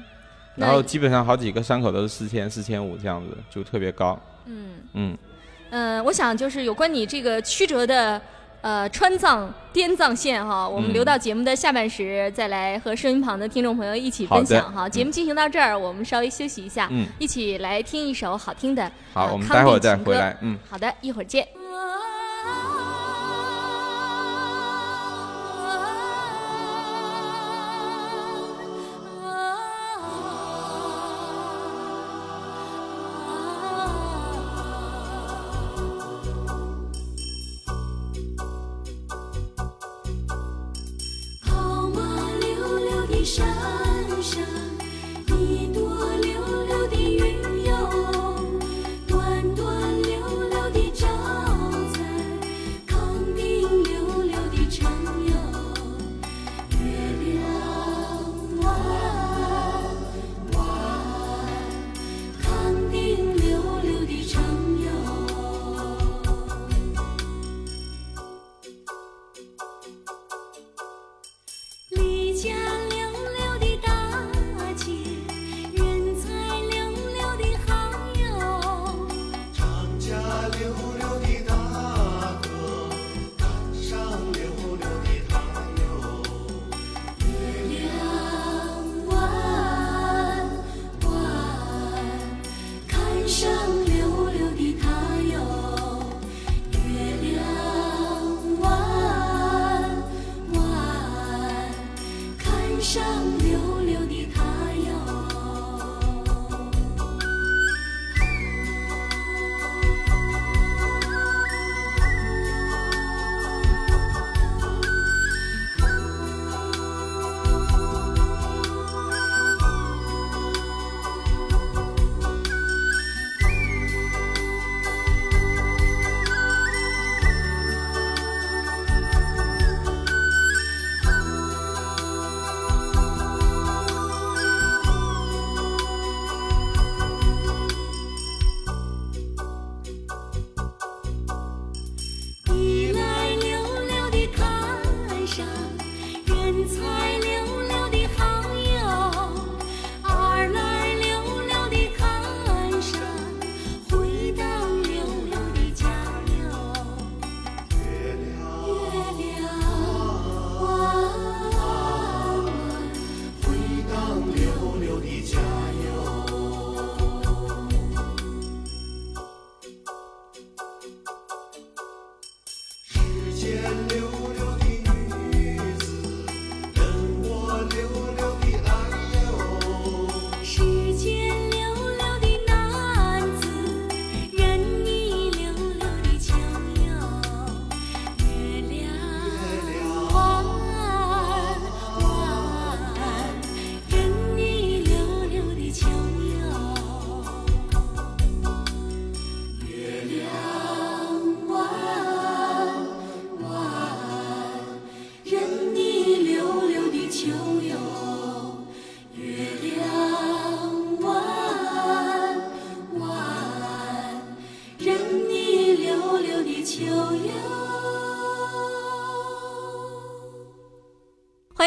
[0.57, 4.19] 然后基本上好几个山口都是四千、四千五这样子，就特别高。
[4.47, 4.71] 嗯。
[4.95, 5.19] 嗯，
[5.71, 8.21] 嗯，我想就是有关你这个曲折的。
[8.63, 14.87] 呃，川藏滇藏线哈，我们嗯留到节目的下半时再来和收音旁的听众朋友一起分享哈。
[14.87, 18.91] 嗯节目进行到这儿，我们稍微休息一下，嗯一起来听一首好听的。
[19.13, 20.37] 好，呃我们康待会儿再定情歌回来。
[20.41, 20.59] 嗯。
[20.69, 21.47] 好的，一会儿见。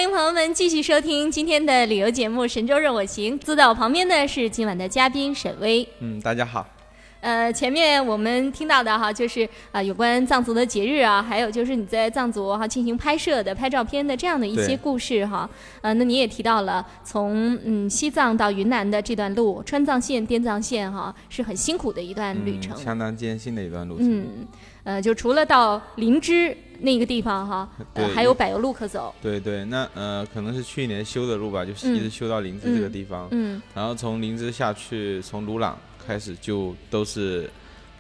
[0.04, 5.88] 迎朋友们继续收听今天的旅游节目《神州任我行》，坐在我旁边的是今晚的嘉宾沈巍。
[6.00, 6.68] 嗯，大家好。
[7.22, 15.50] 呃，前面我们听到的哈，就是啊、有关藏族的节日啊，还有就是你在藏族哈进行拍摄的、拍照片的这样的一些故事哈。
[15.80, 22.76] 呃，那你也提到了从嗯西藏到云南的这段路，川藏线、滇藏线哈，是很辛苦的一段旅程。
[22.76, 24.20] 嗯，相当艰辛的一段路程。
[24.20, 24.48] 嗯，
[24.84, 29.15] 呃，就除了到林芝那个地方哈，呃，对还有柏油路可走。
[29.22, 31.96] 对对，那呃可能是去年修的路吧，就是嗯。
[31.96, 37.50] 一直修到林芝这个地方，嗯然后从林芝下去，从鲁朗开始就都是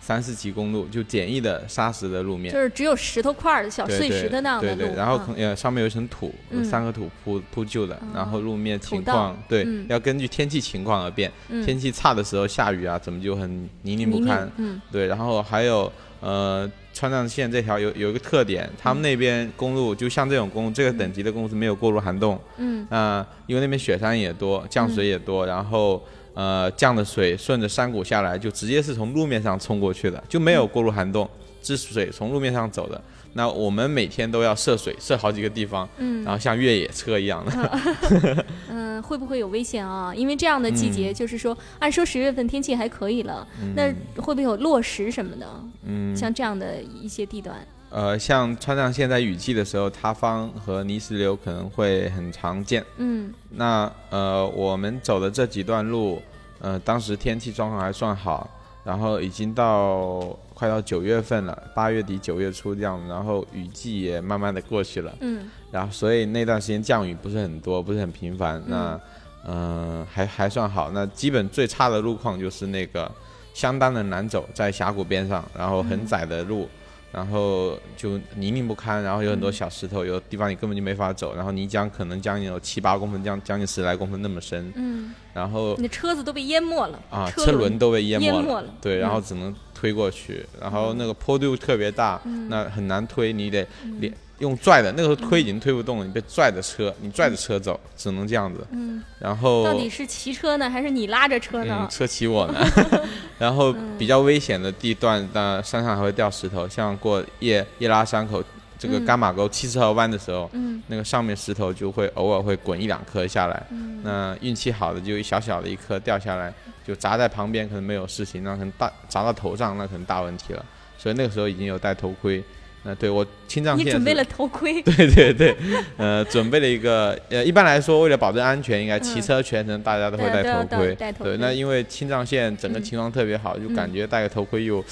[0.01, 2.53] 三四级公路，就简易的砂石的路面。
[2.53, 2.59] 就。
[2.59, 4.77] 是只有石头块儿的小碎石的那样的路。
[4.77, 9.85] 对对，然后可能呃上面有一层土，三个土铺铺就的，然后路面情况对嗯。
[9.87, 11.65] 要根据天气情况而变，嗯。
[11.65, 13.49] 天气差的时候下雨啊，怎么就很
[13.83, 14.51] 泥泞不泥泞堪？
[14.57, 14.81] 嗯。
[14.91, 26.01] 对，然后还有呃川藏线这条有有一个特点，他们那边公路就像这种公路，这个等级的公路是没有过路涵洞，嗯那、因为那边雪山也多，降水也多，然后
[26.35, 31.27] 呃降的水顺着山谷下来，就直接是从路面上冲过去的，就没有过路涵洞，
[31.63, 33.01] 是水从路面上走的。
[33.33, 38.45] 那我们每天都要涉水，涉好几个地方，嗯然后像越野车一样的。
[38.69, 40.13] 嗯，会不会有危险啊？
[40.15, 43.91] 因为这样的季节，嗯就是说，按说十月份天气还可以了，那
[44.21, 45.47] 会不会有落石什么的？
[45.85, 47.57] 嗯，像这样的一些地段，
[47.89, 52.83] 呃，像川藏线在雨季的时候，塌方和泥石流可能会很常见。
[52.97, 56.21] 嗯那呃，我们走的这几段路，
[56.59, 58.49] 呃，当时天气状况还算好，
[58.83, 68.99] 然后已经到快到九月份了，八月底九月初这样，然后雨季也慢慢的过去了，嗯然后所以那段时间降雨不是很多，不是很频繁，那
[69.45, 70.91] 嗯、呃还还算好。
[70.91, 73.09] 那基本最差的路况就是那个
[73.53, 76.67] 相当的难走，在峡谷边上，然后很窄的路。
[77.13, 88.65] 然后就泥泞不堪，然后有很多小石头，有的地方你根本就没法走，然后泥浆可能将近有七八公分，将将近十来公分那么深，嗯，然后你的车子都被淹没了啊，车车轮都被淹没了，淹没了。
[88.81, 88.99] 对，嗯。
[88.99, 92.49] 然后只能推过去，然后那个坡度特别大，嗯。
[92.49, 93.67] 那很难推，你得
[93.99, 94.11] 连
[94.43, 101.89] 用拽的，那个时候推已经推不动了，你被拽着车，你拽着车走，只能这样子，嗯，然后到底是骑车呢，还是你拉着车呢嗯，？
[101.89, 102.59] 车骑我呢。
[103.39, 108.43] 然后比较危险的地段，那山上还会掉石头，像过叶叶拉山口
[108.77, 113.65] 这个嗯伽马沟七十号弯的时候，嗯那个上面石头就会偶尔会滚一两颗下来。
[113.71, 116.53] 嗯那运气好的就一小小的一颗掉下来，
[116.85, 120.65] 就砸在旁边可能没有事情，那可能大砸到头上那可能大问题了。
[120.97, 122.43] 所以那个时候已经有戴头盔。
[122.85, 125.55] 那对我青藏线你准备了头盔， 对对对，
[125.97, 130.95] 呃，准备了一个，呃，一般来说，为了保证安全，应该骑车全程大家都会戴头盔。
[131.19, 132.83] 对，那因为青藏线整个嗯。
[132.83, 134.83] 情况特别好，就嗯感觉戴个头盔又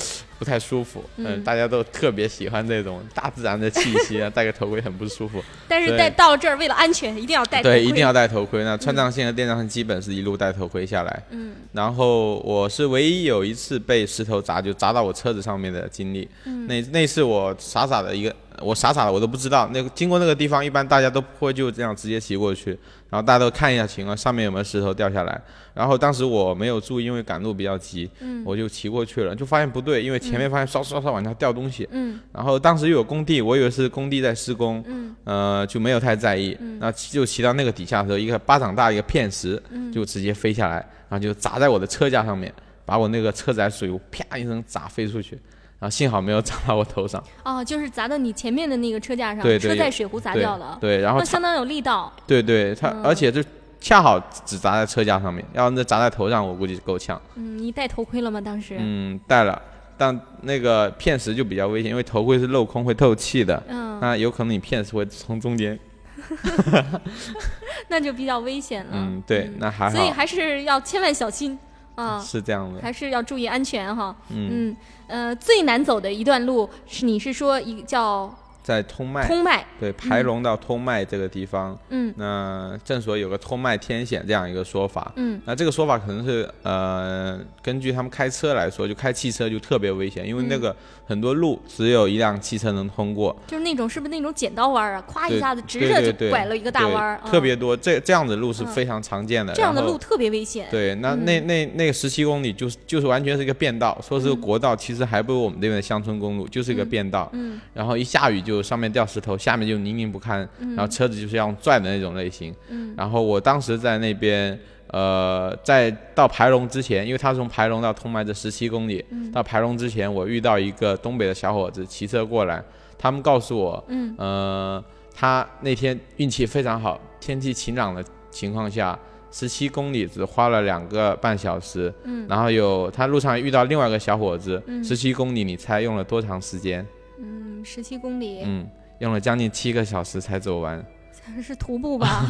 [0.42, 1.04] 不太舒服。
[1.18, 5.40] 嗯嗯，大家都特别喜欢这种大自然的气息啊， 戴个头盔很不舒服。
[5.68, 7.80] 但是对戴到这儿，为了安全，一定要戴头盔。
[7.80, 8.64] 对，一定要戴头盔。
[8.64, 11.24] 那川藏线和滇藏线基本是一路戴头盔下来。
[11.30, 16.28] 嗯然后我是唯一有一次被石头砸，就砸到我车子上面的经历。
[16.46, 22.72] 嗯那那次我傻傻的一个，我傻傻的我都不知道，那个经过那个地方，一般大家都不会就这样直接骑过去，
[23.10, 25.42] 然后大家都看一下情况，上面有没有石头掉下来。
[25.74, 31.88] 然后当时我没有注意，因为赶路比较急，嗯我就骑过去了，就发现不对，因为前面发现唰唰唰往下掉东西。
[31.92, 36.58] 嗯然后当时又有工地，我以为是工地在施工，嗯呃，就没有太在意。
[36.60, 40.76] 嗯那骑就骑到那个底下的时候，一个巴掌大一个片石嗯就直接飞下来，
[41.08, 42.54] 然后就砸在我的车架上面，
[42.86, 45.40] 把我那个车载水壶啪一声砸飞出去，
[45.82, 47.22] 然后幸好没有砸到我头上。
[47.44, 50.78] 哦，就是砸到你前面的那个车架上，对对车载水壶砸掉了。
[50.80, 52.14] 对，然后那相当有力道。
[52.28, 53.44] 对对，它、嗯而且就
[53.80, 57.20] 恰好只砸在车架上面，要那砸在头上，我估计够呛。
[57.34, 58.40] 嗯，你戴头盔了吗？
[58.40, 58.76] 当时？
[58.78, 59.60] 嗯，戴了，
[59.98, 65.80] 但那个片石就比较危险，因为头盔是镂空会透气的，嗯那有可能你片石会从中间。
[67.90, 68.92] 那就比较危险了。
[68.94, 69.96] 嗯，对，那还好。
[69.96, 71.58] 所以还是要千万小心
[71.96, 72.82] 啊，是这样的。
[72.82, 74.16] 还是要注意安全哈。
[74.30, 74.78] 嗯，嗯
[75.08, 79.66] 呃，最难走的一段路是你是说一个叫在通麦，通麦？
[79.80, 85.12] 对，排龙到通麦这个地方，嗯那正所有个通麦天险这样一个说法。
[85.16, 90.76] 嗯那这个说法可能是呃，根据他们开车来说，就开汽车就特别危险，因为那嗯个
[91.08, 95.04] 很多路只有一辆汽车能通过，就是那种是不是那种剪刀弯啊？
[95.12, 97.76] 咵一下子直着就拐了一个大弯儿，特别嗯多。
[97.76, 99.54] 这这样的路是嗯非常常见的。
[99.54, 100.68] 这样的路特别危险。
[100.70, 107.28] 对，那嗯那那那个十七公里就是就是完全是一个变道，说是国道，其实还不如我们这边的乡村公路，就是一个变道。
[107.34, 112.52] 嗯然后一下雨就上面掉石头，下面就泥泞不堪，嗯然后车子就是要拽的那种类型。
[112.70, 122.64] 嗯然后我当时在那边，呃，在到排龙之前，因为他从排龙到通麦这十七公里，嗯到排龙之前，我遇到一个东北的小伙子骑车过来，
[122.98, 124.84] 他们告诉我，嗯呃，
[125.14, 128.98] 他那天运气非常好，天气晴朗的情况下，
[129.32, 131.94] 十七公里只花了两个半小时。
[132.04, 136.86] 嗯然后有他路上遇到另外一个小伙子，嗯十七公里，你猜用了多长时间？
[137.20, 138.68] 嗯，十七公里，嗯，
[139.00, 140.84] 用了将近七个小时才走完，
[141.42, 142.26] 是徒步吧？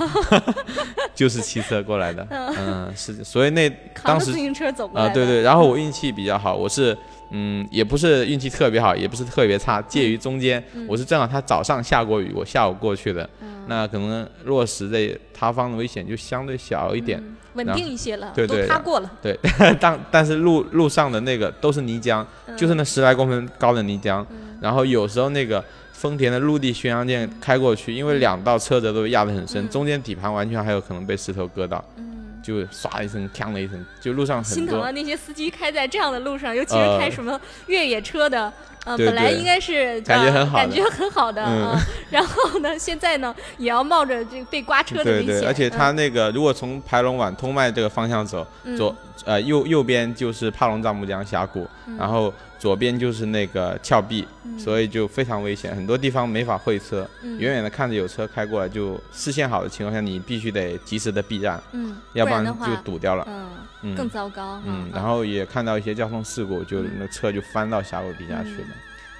[1.15, 2.25] 就是骑车过来的。
[2.29, 3.69] 嗯嗯，是，所以那
[4.03, 5.09] 当时自行车走过来。
[5.09, 6.97] 对对，然后我运气比较好，我是
[7.31, 10.63] 嗯，也不是运气特别好，也不是特别差，介于中间。
[10.73, 13.29] 嗯我是正好他早上下过雨，我下午过去的，
[13.67, 17.19] 那可能落石的塌方的危险就相对小一点。
[17.19, 19.11] 嗯稳定一些了，对对都塌过了。
[19.21, 19.37] 对，
[19.77, 24.25] 但但是路路上的那个都是泥浆，嗯就是那十来公分高的泥浆，
[24.61, 29.69] 然后有时候那个丰田的陆地巡洋舰开过去，因为两道车辙都压得很深，嗯。
[29.69, 32.07] 中间底盘完全还有可能被石头割到，嗯。
[32.43, 34.89] 就唰一声，锵了一声，就路上很心疼啊！
[34.89, 36.97] 那些司机开在这样的路上，尤其是呃。
[36.97, 38.51] 开什么越野车的，
[38.83, 40.63] 呃，对本来应该是呃感觉很好的。
[40.63, 41.67] 感觉很好的嗯。
[41.67, 41.79] 啊。
[42.09, 45.27] 然后呢，现在呢，也要冒着这个被刮车的危险。
[45.27, 45.95] 对对，而且它嗯。
[45.95, 48.75] 那个如果从排龙往通麦这个方向走，嗯。
[48.75, 51.95] 左呃右右边就是帕隆藏布江峡谷，嗯。
[51.95, 54.23] 然后左边就是那个峭壁，
[54.55, 63.25] 所以就非常危险，很多地方没法会车，嗯远远的看着有车开过来，就视线好的情况下，你必须得及时的避让，嗯，要然不的话就堵掉了。
[63.27, 63.49] 嗯，
[63.81, 64.61] 嗯更糟糕。
[64.63, 68.67] 嗯，然后也看到一些交通事故，就嗯那车就翻到峡谷底下去了。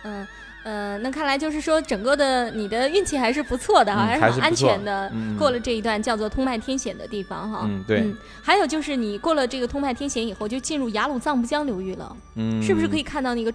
[0.04, 0.28] 嗯
[0.64, 7.62] 呃，那看来就是说，整个的你的运气还是不错的哈，嗯还是很安全的，嗯过了这一段叫做通麦天险的地方哈。
[7.64, 13.52] 嗯对还有就是你过了这个通麦天险以后，就进入雅鲁藏布江流域了，嗯，是不是可以看到那个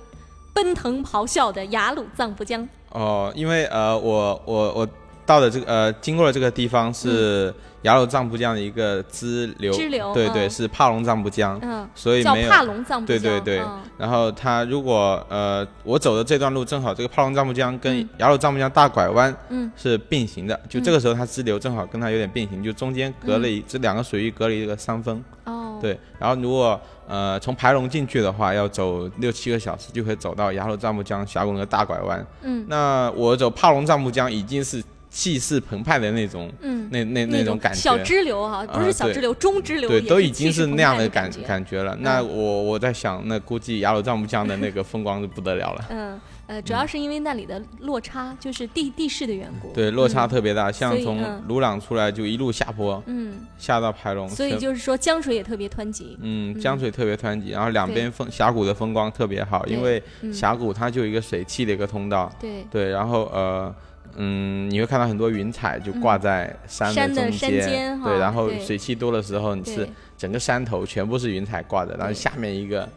[0.53, 2.69] 奔腾咆哮的雅鲁藏布江？
[2.91, 4.89] 哦，因为呃，我我我
[5.27, 7.53] 到的这个呃，经过的这个地方是
[7.83, 10.51] 雅鲁藏布江的一个支流，支流对对，嗯。
[10.51, 13.33] 是帕隆藏布江，嗯，所以没有帕隆藏布对江。
[13.33, 18.09] 对对嗯，然后它如果呃，我走的这段路正好这个帕隆藏布江跟嗯。
[18.18, 19.70] 雅鲁藏布江大拐弯嗯。
[19.77, 32.27] 是并行的，就这个时候它支流正好跟它有点并行，就中间隔了一这两个水域隔了一个山峰，哦，对，然后如果呃从排龙进去的话，要走六七个小时就可以走到雅鲁藏布江峡谷那个大拐弯。
[32.43, 32.64] 嗯。
[32.68, 34.83] 那我走帕隆藏布江已经是
[35.17, 41.97] 气势澎湃的那种，嗯，那那那种感觉，小支流哈，不是小支流，中支流对，都已经是那样的感感感觉了。
[42.01, 45.87] 那嗯我我在想，那估计雅鲁藏布江的那个风光就不得了了。
[45.89, 49.73] 嗯呃，主要是因为那里的落差，就是地地势的缘故。
[49.73, 50.29] 对，落差嗯。
[50.29, 51.43] 特别大，像从嗯。
[51.49, 56.17] 鲁朗出来就一路下坡，嗯，下到排龙，所以就是说江水也特别湍急。
[56.21, 60.33] 嗯，江水特别湍急，然后两边风峡谷的风光特别好，因为嗯。
[60.33, 63.75] 峡谷它就一个水汽的一个通道，对，对，然后呃，
[64.17, 72.89] 嗯，你会看到很多云彩就挂在山的中山间对，然后水汽多的时候，你是整个山头全部是云彩挂着，然后下面一个，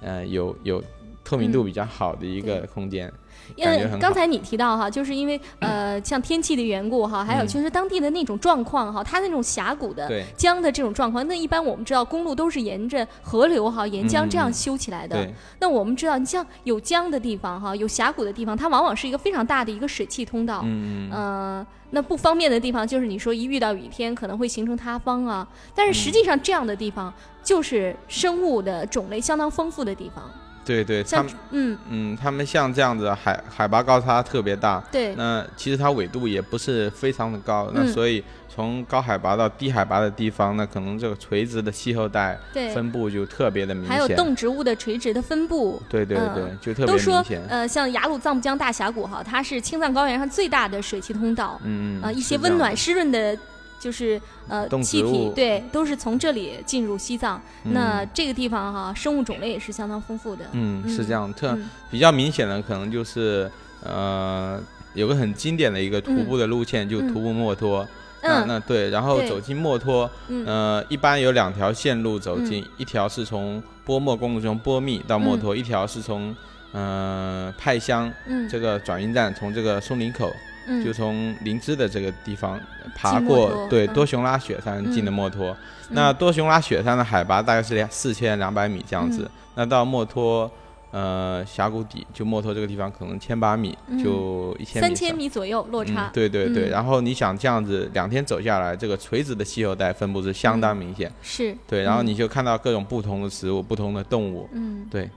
[0.00, 0.82] 呃，有有
[1.24, 3.12] 透明度比较好的一个空间，
[3.56, 7.48] 因为刚才你提到哈，就是因为呃，像天气的缘故哈，还有嗯。
[7.48, 10.24] 就是当地的那种状况哈，它那种峡谷的对。
[10.36, 15.16] 江的这种状况，那一般我们知道公路都是沿着河流哈、沿江这样修起来的。
[15.16, 20.60] 对，那我们知道，你像有江的地方哈，有峡谷的地方，它往往是一个非常大的一个水汽通道。
[20.64, 25.94] 嗯嗯呃，那不方便的地方就是你说一遇到雨天可能会形成塌方啊，但是嗯。
[25.98, 30.24] 实际上这样的地方就是生物的种类相当丰富的地方，
[30.68, 43.92] 对对，他像们嗯嗯，他们像这样子海海拔高差特别大，对那其实它纬度也不是非常的高，那嗯所以从高海拔到低海拔的地方，那可能这个垂直的气候带对，分布就特别的明显。
[43.92, 45.80] 还有动植物的垂直的分布。
[45.88, 47.42] 对对嗯对，就特别都说明显。
[47.48, 53.38] 呃，像雅鲁藏布江大峡谷哈，它是青藏高原上最大的水汽通道，嗯，呃，一些温暖湿润的，
[53.78, 57.40] 就是呃动气植物体对，都是从这里进入西藏。
[57.64, 60.44] 那嗯这个地方哈，生物种类也是相当丰富的。
[60.52, 61.32] 嗯，是这样。
[61.34, 63.50] 特嗯比较明显的可能就是
[63.82, 64.60] 呃，
[64.94, 67.86] 有个很经典的一个徒步的路线，就嗯徒步墨脱。
[68.20, 76.34] 那嗯那对，然后走进墨脱，嗯呃，一般有两条线路走进，一条是从波莫公路从波密到墨脱，一条是从
[76.72, 80.32] 呃派乡嗯这个转运站从这个松林口，
[80.68, 82.60] 嗯就从林芝的这个地方
[82.94, 85.56] 爬过，对，嗯多雄拉雪山进的嗯墨脱。
[85.90, 90.50] 那多雄拉雪山的海拔大概是两四千两百米这样子，嗯那到墨脱。
[90.90, 96.10] 呃，峡谷底就墨脱这个地方可能千八米，嗯就一千米三千米左右落差嗯。
[96.14, 101.12] 对对对，嗯然后你想这样子两天走下来，这个垂直的气候带分布是相当明显。
[101.20, 101.54] 是。
[101.66, 104.48] 对，然后嗯你就看到各种不同的植物、不同的动物。
[104.52, 105.10] 嗯，对，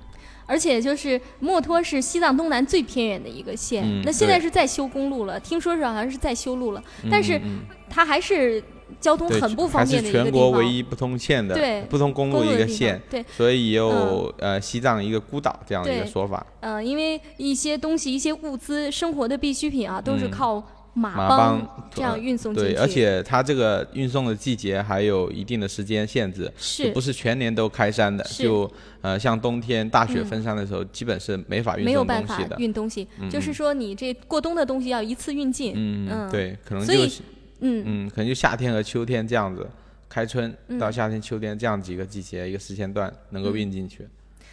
[0.51, 8.61] 而且就是墨脱是西藏东南最偏远的一个县，嗯那现在是在修公路了，听说是好像是在修路了，但是嗯嗯它还是
[8.99, 10.51] 交通很不方便是全一个地方。
[10.51, 16.45] 国唯一不通线的、对不通公路一个县，对，所以也有、呃西藏一个孤岛这样的一个说法。
[16.59, 20.61] 呃，因为一些东西、一些物资、生活的必需品啊，都是嗯靠
[20.93, 22.73] 马马帮帮这样运送进去。
[22.73, 28.23] 对，而且它这个运送的季节还有一定的时间限制，是不是全年都开山的。
[28.25, 28.69] 就
[29.01, 32.55] 呃，像冬天大雪嗯封山的时候，基本是没法运没有办法的。
[32.57, 35.73] 运东西，嗯就是说你这过冬的东西要一次运进。
[35.75, 37.21] 嗯，嗯对，可能就是
[37.61, 39.67] 嗯嗯，可能就夏天和秋天这样子，
[40.09, 44.07] 开春嗯到夏天、秋天这样几个季节一个时间段能够运进去。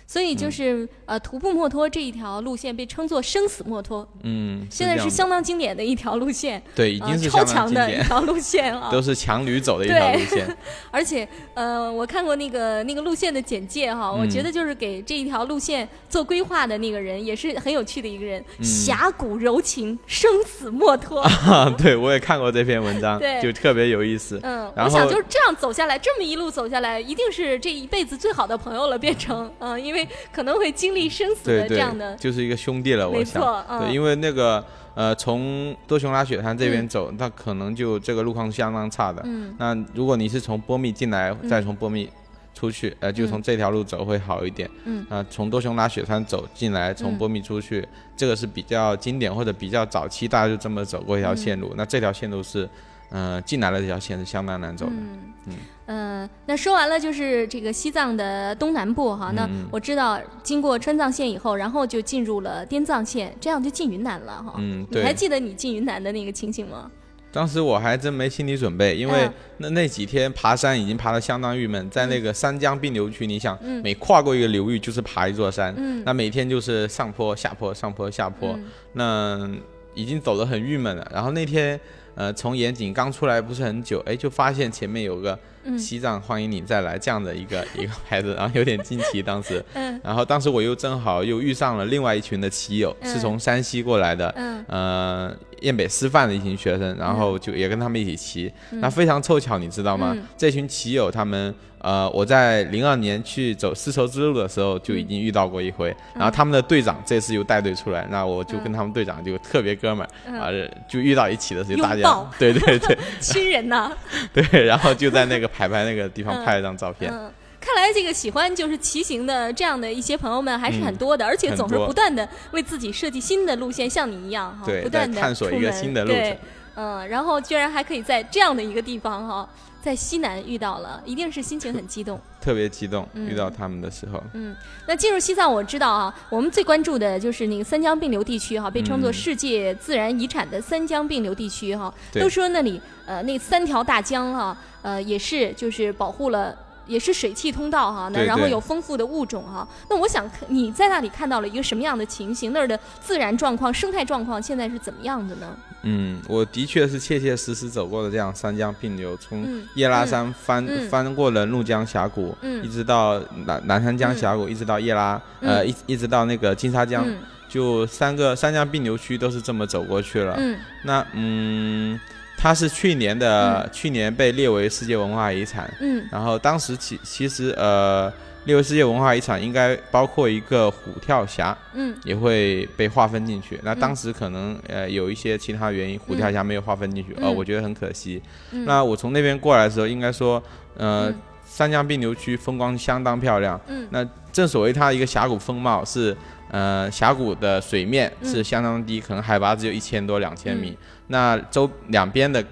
[0.08, 8.88] 所以就是、呃，徒步墨脱这一条路线被称作生死墨脱，嗯，现在是相当经典的一条路线，对，已经是相当强的一，条路线了。
[8.90, 10.56] 都是强旅走的一条路线。
[10.90, 21.20] 而且，呃，我看过那个那个路线的简介哈，我嗯觉得就是给这一条路线做规划的那个人也是很有趣的一个人，嗯峡谷柔情，生死墨脱。
[21.20, 24.40] 啊，对我也看过这篇文章对，就特别有意思。
[24.42, 29.97] 嗯，然我想就是这样走下来，这么一路走下来，一定是这一辈子最好的朋友了，变成嗯，因为
[30.32, 33.42] 可能会经历生死对对的这样的，就是一个兄弟了，我没想。
[33.80, 39.22] 对，因为那个呃，从多雄拉雪山这边走，那可能就这个路况是相当差的。
[39.24, 42.10] 嗯那如果你是从波密进来，再从波密
[42.52, 44.68] 出去，呃，就从这条路走会好一点。
[44.84, 47.86] 嗯啊、从多雄拉雪山走进来，从嗯波密出去，
[48.16, 51.74] 这个是比较经典或者比较早期大家就这么走过一条线嗯路。
[51.76, 52.68] 那这条线路是，
[53.10, 54.92] 呃，进来了这条线是相当难走的。
[54.92, 55.18] 嗯。
[55.46, 55.54] 嗯。
[55.86, 59.66] 呃，那说完了就是这个西藏的东南部哈，那嗯。
[59.70, 64.54] 我知道经过川藏线以后，然后就进入了滇藏线，这样就进云南了哈。
[64.58, 66.90] 嗯你还记得你进云南的那个情形吗？
[67.30, 69.32] 当时我还真没心理准备，因为嗯。
[69.58, 73.82] 那那几天爬山已经爬得相当郁闷，在那个三江并流区，你想嗯。
[73.82, 76.02] 每跨过一个流域就是爬一座山，嗯。
[76.04, 78.64] 那每天就是上坡下坡上坡下坡，嗯。
[78.92, 79.50] 那
[79.94, 81.10] 已经走得很郁闷了。
[81.12, 81.78] 然后那天
[82.18, 85.38] 呃从岩井刚出来不是很久，哎就发现前面有个
[85.76, 89.64] 西藏欢迎你再来这样的一个 一个牌子，然后有点惊奇当时。
[89.74, 90.00] 嗯。
[90.04, 93.12] 然后当时我又正好又遇上了另外一群的骑友，嗯。
[93.12, 94.64] 是从山西过来的，嗯。
[94.68, 98.52] 呃，燕北师范的一群学生，然后就也跟他们一起骑。
[98.70, 98.80] 嗯。
[98.80, 100.12] 那非常凑巧，你知道吗？
[100.16, 100.24] 嗯。
[100.36, 106.20] 这群骑友他们，呃，我在零二年去走丝绸之路的时候就已经遇到过一回，嗯。
[106.20, 110.38] 然后他们的队长这次又带队出来，那我就跟他们队长就特别哥们儿，嗯。
[110.40, 110.48] 啊、
[110.88, 112.98] 就遇到一起的时候，大家对对对。
[113.20, 113.90] 亲人呐，
[114.32, 117.12] 对，然后就在那个牌牌那个地方嗯拍了张照片。
[117.12, 126.38] 嗯，看来这个喜欢就是骑行的这样的一些朋友们还是很多的，而且总是不断的为自己设计新的路线，像你一样哈，对不断的探索一个新的路对程，
[126.76, 129.48] 嗯，然后居然还可以在这样的一个地方哈，
[129.88, 132.20] 在西南遇到了，一定是心情很激动。
[132.42, 134.54] 特别激动，嗯遇到他们的时候，嗯，
[134.86, 141.92] 那进入西藏，我知道啊，我们最关注的就是那个三江并流地区哈，被称作嗯世界自然遗产的三江并流地区哈。
[142.12, 146.54] 对都说那里呃那三条大江哈，呃也是就是保护了。
[146.88, 149.66] 也是水汽通道哈，那然后有丰富的物种哈。
[149.88, 152.52] 那我想看你在那里看到了一个什么样的情形？
[152.52, 155.56] 那儿的自然状况、生态状况现在是怎么样的呢？
[155.82, 167.18] 嗯，我的确是切切实实走过的这样三江并流，从嗯叶拉山翻、嗯翻过了怒江峡谷，嗯一直到南南山江峡谷，一直到叶拉，呃，嗯一一直到那个金沙江，嗯
[167.48, 170.34] 就三个三江并流区都是这么走过去了。
[170.36, 171.98] 嗯那嗯，
[172.40, 176.06] 它是去年的、去年被列为世界文化遗产，嗯。
[176.12, 178.10] 然后当时其其实呃
[178.44, 181.94] 列为世界文化遗产应该包括一个虎跳峡，嗯。
[182.04, 183.58] 也会被划分进去。
[183.64, 188.22] 那当时可能呃有一些其他原因，虎跳峡没有划分进去，呃，嗯我觉得很可惜。
[188.52, 188.64] 嗯。
[188.64, 190.40] 那我从那边过来的时候，应该说，
[190.76, 191.14] 呃，嗯。
[191.50, 193.60] 三江并流区风光相当漂亮。
[193.66, 193.88] 嗯。
[193.90, 196.16] 那正所谓它一个峡谷风貌是，
[196.50, 198.28] 呃，峡谷的水面嗯。
[198.30, 200.70] 是相当低，可能海拔只有一千多两千米。
[200.70, 200.76] 嗯。
[201.08, 202.44] 那周两边的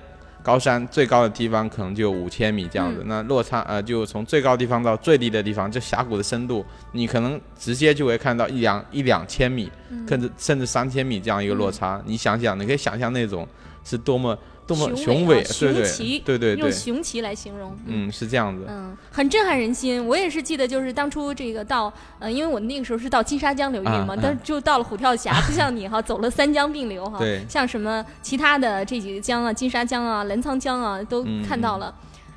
[0.43, 3.09] 高山最高的地方可能就五千米这样子，嗯。
[3.09, 10.07] 那落差呃就从最高地方到最低的地方，就峡谷的深度，你可能直接就会看到一两一两千米，嗯。
[10.09, 12.01] 甚至甚至三千米这样一个落差。
[12.05, 13.47] 你想想，你可以想象那种
[13.85, 17.77] 是多么多么雄雄伟，雄奇对对对，用雄奇来形容。
[17.87, 18.65] 嗯，是这样子。
[18.69, 20.05] 嗯，很震撼人心。
[20.07, 31.95] 我也是记得，就是当初这个到，呃，因为我那个时候是到金沙江流域嘛，但是就到了虎跳峡，不像你哈，走了三江并流哈，对像什么其他的这几个江啊，金沙江啊、澜沧江啊，都嗯看到了。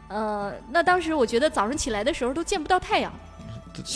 [0.07, 3.11] 呃，那当时我觉得早上起来的时候都见不到太阳，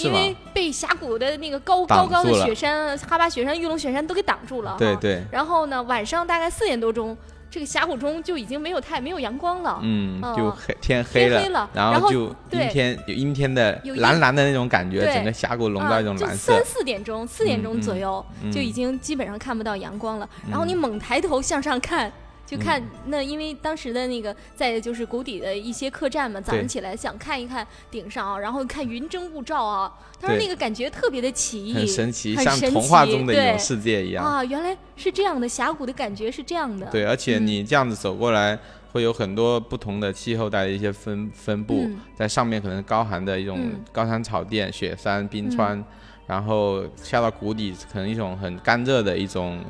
[0.03, 4.71] 因为被峡谷的那个高高高的雪山、哈巴雪山、玉龙雪山都给挡住了。
[4.71, 7.17] 哈对对，然后呢，晚上大概四点多钟，
[7.53, 9.79] 这个峡谷中就已经没有太没有阳光了。
[9.83, 16.65] 嗯，哦就黑天黑了，天黑了然后就阴天，有阴天的有蓝蓝的那种感觉，整个峡谷笼罩一种蓝色三。
[16.65, 20.27] 四点钟，四点钟嗯左右、嗯就已经基本上看不到阳光了。
[20.45, 22.11] 嗯然后你猛抬头向上看，
[22.45, 34.23] 就看、那因为当时的那个在就是谷底的一些客栈嘛，早上起来想看一看顶上啊，然后看云蒸雾罩啊，他说那个感觉特别的奇异，很神奇，像童话中的一种世界一样。
[34.23, 36.85] 啊，原来是这样的，峡谷的感觉是这样的。
[36.87, 37.47] 对，而且嗯。
[37.47, 38.59] 你这样子走过来，
[38.91, 43.83] 会有很多不同的气候带的一些分分布嗯，在上面可能高寒的一种嗯。
[43.91, 45.83] 高山草甸、雪山、冰川，
[46.27, 49.63] 然后下到谷底可能一种很干热的一种，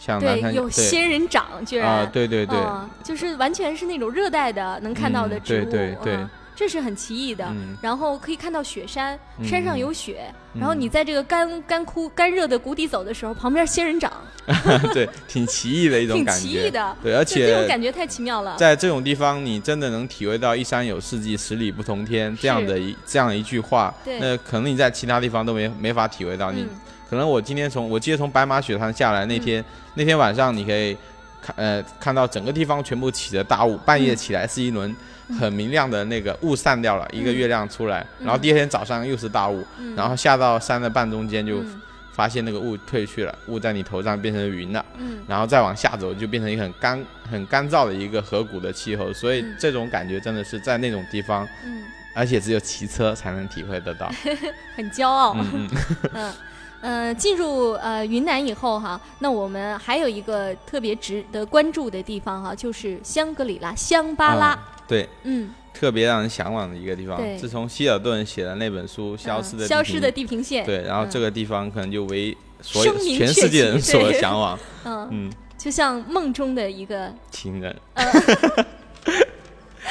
[0.00, 7.46] 像南对，有仙人掌，居然啊，对对对，啊，就是完全是那种热带的能看到的嗯植物，对对对嗯这是很奇异的。
[7.50, 10.24] 嗯然后可以看到雪山，嗯山上有雪，
[10.54, 14.12] 嗯然后你在这个干干枯干热的谷底走的时候，旁边仙人掌，
[14.92, 16.40] 对，挺奇异的一种感觉。
[16.42, 16.96] 奇异的。
[17.02, 18.56] 对，而且这种感觉太奇妙了。
[18.58, 23.94] 在这种地方，你真的能体会到“一山有四季，十里不同天”这样的一这样一句话。
[24.04, 26.52] 对那可能你在其他地方都没没法体会到。
[26.52, 26.68] 你嗯
[27.10, 30.96] 可能我今天从我记得从白马雪山下来那天，那天晚上你可以
[31.42, 34.94] 看呃看到整个地方全部起着大雾，半夜起来是一轮
[35.38, 38.26] 很明亮的那个雾散掉了，一个月亮出来，嗯。
[38.26, 39.96] 然后第二天早上又是大雾，嗯。
[39.96, 41.82] 然后下到山的半中间就嗯。
[42.12, 44.84] 发现那个雾退去了，雾在你头上变成云了。
[44.98, 45.20] 嗯。
[45.26, 49.56] 然后再往下走，就变成一个很干、很干燥的一个河谷的气候，所以嗯。
[49.58, 51.84] 这种感觉真的是在那种地方，嗯，
[52.14, 54.12] 而且只有骑车才能体会得到。
[54.76, 55.34] 很骄傲。
[55.34, 55.70] 嗯嗯，
[56.12, 56.32] 嗯，
[56.80, 64.48] 呃，进入呃云南以后哈，那我们还有一个特别值得关注的地方哈，就是香格里拉香巴拉。
[64.48, 67.36] 啊对，嗯，特别让人向往的一个地方对。
[67.36, 74.58] 自从希尔顿写的那本书《消失的嗯消失的地地平线。》，对，然后嗯这个地方可能就为所有全世界人所向往。
[74.84, 77.76] 嗯，嗯，就像梦中的一个情人，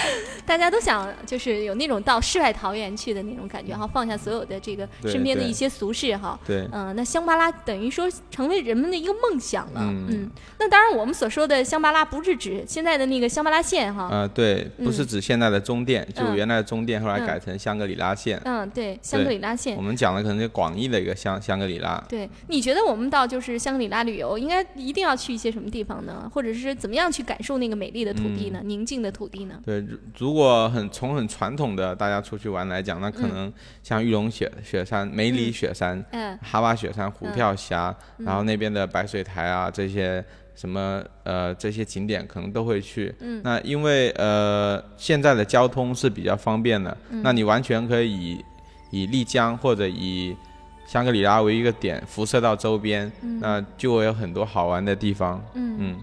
[0.45, 6.39] 大家都想就是有那种到世外桃源去的那种感觉哈，放下所有的这个身边的一些俗事哈。
[6.45, 9.81] 对，嗯、那香巴拉等于说成为人们的一个梦想了。
[9.83, 14.09] 嗯那当然我们所说的香巴拉不是指现在的那个香巴拉县哈。
[14.11, 18.41] 呃，对，不是嗯指现在的中甸，就嗯原来的中甸后来嗯改成香格里拉县。
[18.45, 19.81] 嗯，对，香格里拉县我。
[19.81, 22.03] 们讲的可能就广义的一个香香格里拉。
[22.07, 26.29] 对，你觉得我们到就是香格里拉旅游，应该一定要去一些什么地方呢？
[26.33, 28.61] 或者是怎么样去感受那个美丽的土地嗯呢？
[28.65, 29.59] 宁静的土地呢？
[29.65, 33.29] 对，如如果很从很传统的大家出去玩来讲，那可嗯。
[33.29, 36.37] 能像玉龙雪雪山、梅里雪山、嗯。
[36.41, 38.25] 哈巴雪山、虎跳峡，嗯。
[38.25, 40.23] 然后那边的白水台啊这些
[40.53, 43.13] 什么呃这些景点可能都会去。
[43.19, 43.41] 嗯。
[43.43, 47.21] 那因为呃现在的交通是比较方便的，嗯。
[47.23, 48.45] 那你完全可以以
[48.91, 50.35] 以丽江或者以
[50.85, 53.39] 香格里拉为一个点辐射到周边，嗯。
[53.39, 55.43] 那就会有很多好玩的地方。
[55.53, 55.77] 嗯。
[55.79, 55.97] 嗯，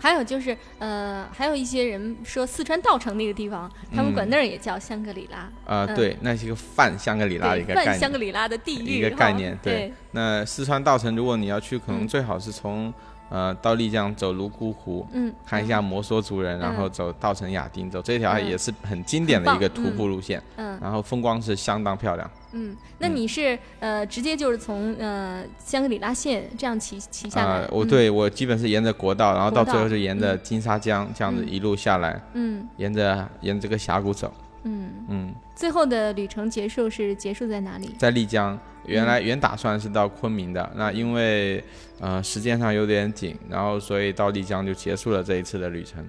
[0.00, 5.38] 还有就是，呃，还有一些人说四川稻城那个地方，他们嗯管那儿也叫香格里拉。
[5.66, 7.92] 啊、嗯对，那是一个泛香格里拉的一个概念。
[7.92, 9.58] 泛香格里拉的地域一个概念。
[9.60, 12.94] 对，那四川稻城，如果你要去，可能嗯最好是从、
[13.28, 20.78] 呃到丽江走泸沽湖，嗯，看一下摩梭族人，然后走稻城亚丁，走这条嗯也是很经典的一个徒步路线，嗯。
[20.80, 22.30] 然后风光是相当漂亮。
[22.52, 27.52] 嗯，那你是呃直接就是从呃香格里拉县这样骑骑下来？
[27.62, 30.40] 啊，我嗯对我基本是沿着国道，然后到最后是沿着嗯。
[30.42, 31.50] 金沙江这样子嗯。
[31.50, 32.66] 一路下来，嗯。
[32.76, 37.92] 沿着沿着这个峡谷走，嗯，嗯，最后的旅程结束是结束在哪里？
[37.98, 38.56] 在丽江，
[38.86, 41.60] 原嗯来原打算是到昆明的，那因为
[41.98, 46.08] 呃时间上有点紧，然后所以到丽江就结束了这一次的旅程，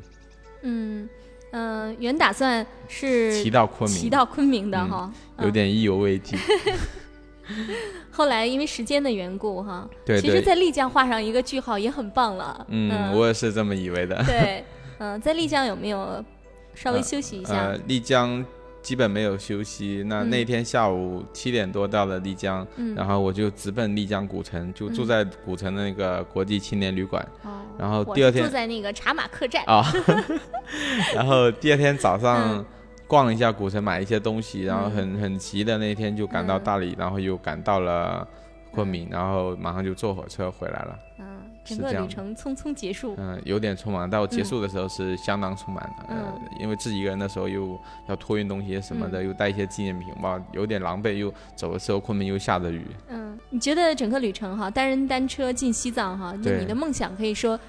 [0.62, 1.10] 嗯
[1.50, 6.38] 嗯、呃原打算是骑到昆明，骑到昆明的嗯哈，有点意犹未尽。
[8.12, 12.68] 后来因为时间的缘故哈，对其实，在丽江画上一个句号也很棒了。
[12.70, 14.24] 嗯，我也是这么以为的。
[14.26, 14.64] 对，
[15.00, 16.24] 嗯、在丽江有没有
[16.76, 17.56] 稍微休息一下？
[17.56, 18.46] 呃，丽江
[18.82, 20.04] 基本没有休息。
[20.08, 27.26] 那嗯那天下午七点多到了丽江，嗯然后我就直奔丽江古城，就住嗯在古城的那个国际青年旅馆。
[27.44, 29.64] 哦然后第二天住在那个茶马客栈。
[29.66, 29.82] 啊，
[31.16, 32.66] 然后第二天早上嗯
[33.08, 38.28] 逛了一下古城，买一些东西，然后嗯很很急的那天就赶到嗯大理，然后又赶到了
[38.72, 41.00] 昆明，然后马上就坐火车回来了。
[41.64, 43.16] 嗯，整个旅程匆匆结束。
[43.18, 57.60] 嗯，有点匆忙，但我结嗯束的时候是相当匆忙的，呃嗯，因为自己一个人的时候又要托运东西什么的，又带一些纪念品，吧，有点狼狈，又走的时候昆明又下着雨，嗯，你觉得整个旅程哈，单人单车进西藏哈，那对你的梦想可以说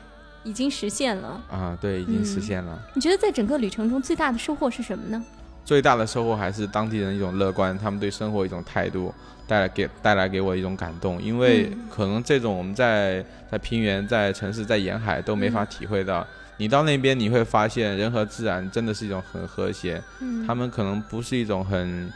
[0.44, 1.42] 已经实现了。
[1.50, 2.80] 啊，对，已经实嗯现了。
[2.94, 5.22] 你觉得在整个旅程中最大的收获是什么呢？
[5.62, 9.12] 最大的收获还是当地人一种乐观，他们对生活一种态度，
[9.50, 11.20] 带来给带来给我一种感动。
[11.20, 16.24] 因为嗯可能这种我们在在平原、在城市、在沿海都没法嗯体会到。
[16.56, 20.00] 你到那边你会发现，人和自然真的是一种很和谐。
[20.20, 22.12] 嗯，他们可能不是一种很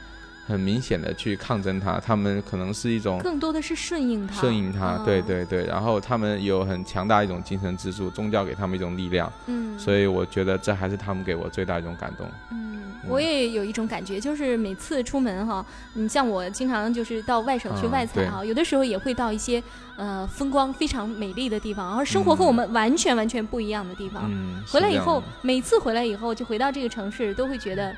[0.46, 4.34] 很明显的去抗争它，他们可能是一种更多的是顺应它。
[4.38, 5.64] 顺应它，哦对，对对。
[5.64, 12.28] 然后他们有很强大一种精神支柱，宗教给他们一种力量，嗯，所以我觉得这还是他们给我最大一种感动。
[12.52, 12.73] 嗯，
[13.08, 19.62] 我也有一种感觉，就是每次出门哈，你像我经常就是到外省去嗯外采哈，有的时候也会到一些
[19.96, 24.30] 呃风光非常美丽的地方，而生活和我们完全完全不一样的地方。
[24.30, 27.94] 嗯，回来以后每次回来以后就回到这个城市，都会觉得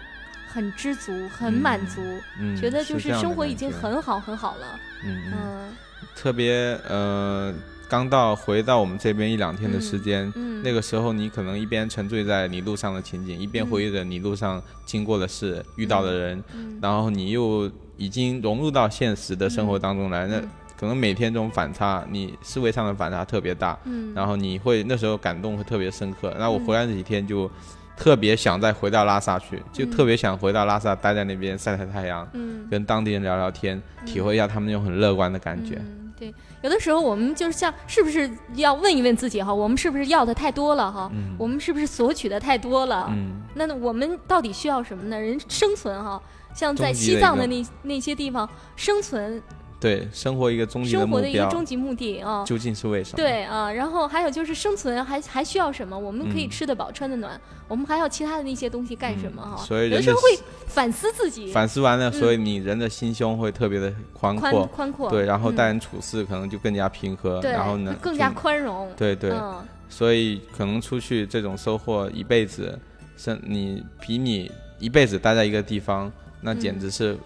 [0.48, 2.00] 很知足、很满足，
[2.40, 4.80] 嗯，觉得就是生活已经很好很好了。
[5.04, 5.72] 嗯嗯，嗯
[6.14, 7.52] 特别呃，
[7.88, 20.40] 刚到回到我们这边一两天的时间，嗯那个时候你可能一边沉醉在你路上的情景，一边回忆着你路上经过的事、遇到的人，嗯然后你又已经融入到现实的生活当中来，那
[20.78, 24.12] 可能每天这种反差，你思维上的反差特别大，嗯。
[24.14, 26.34] 然后你会那时候感动会特别深刻。
[26.38, 27.50] 那我回来那几天就
[27.96, 32.68] 特别想再回到拉萨去，就特别想回到拉萨待在那边晒晒太阳，嗯。
[32.70, 35.76] 跟当地人聊聊天，体会一下他们那种很乐观的感觉。
[35.78, 41.10] 嗯，对，有的时候我们就是像是不是要问一问自己哈，我们是不是要的太多了哈？
[41.38, 43.06] 我们是不是索取的太多了？
[43.10, 45.20] 嗯，那我们到底需要什么呢？
[45.20, 46.20] 人生存哈，
[46.54, 49.42] 像在西藏的那那些地方生存，
[49.78, 52.42] 对，生活一个终极的目生活的一个终极目的啊。
[52.44, 53.16] 究竟是为什么？
[53.16, 55.96] 对啊，然后还有就是生存还还需要什么？
[55.98, 56.50] 我们可以嗯。
[56.50, 59.56] 吃得饱、穿得暖，我们还要其他的那些东西干什么哈？
[59.62, 65.56] 所以人的有的时候会反思自己，反思完了，所以你人的心胸会特别的宽宽阔，宽阔，对，然后嗯。
[65.56, 69.62] 待人处事可能就更加平和，对，然后呢更加宽容，对对，嗯。
[69.88, 72.78] 所以可能出去这种收获一辈子，
[73.16, 76.10] 是你比你一辈子待在一个地方，
[76.40, 77.16] 那简直是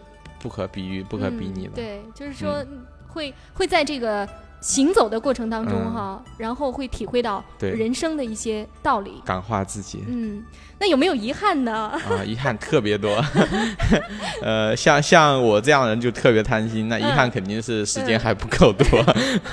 [0.40, 1.72] 不可比喻、不可比拟的。
[1.74, 1.76] 嗯。
[1.76, 2.64] 对，就是说
[3.08, 4.28] 会会在这个
[4.60, 9.22] 行走的过程当中嗯哈，然后会体会到对人生的一些道理。
[9.24, 10.44] 感化自己嗯，
[10.78, 11.72] 那有没有遗憾呢？
[12.08, 13.22] 啊，遗憾特别多。
[14.42, 18.86] 呃，像像我这样的人就特别贪心，那遗憾肯定是时间还不够多。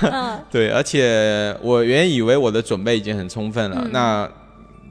[0.02, 4.30] 嗯 对，而且我原以为我的准备已经很充分了，嗯那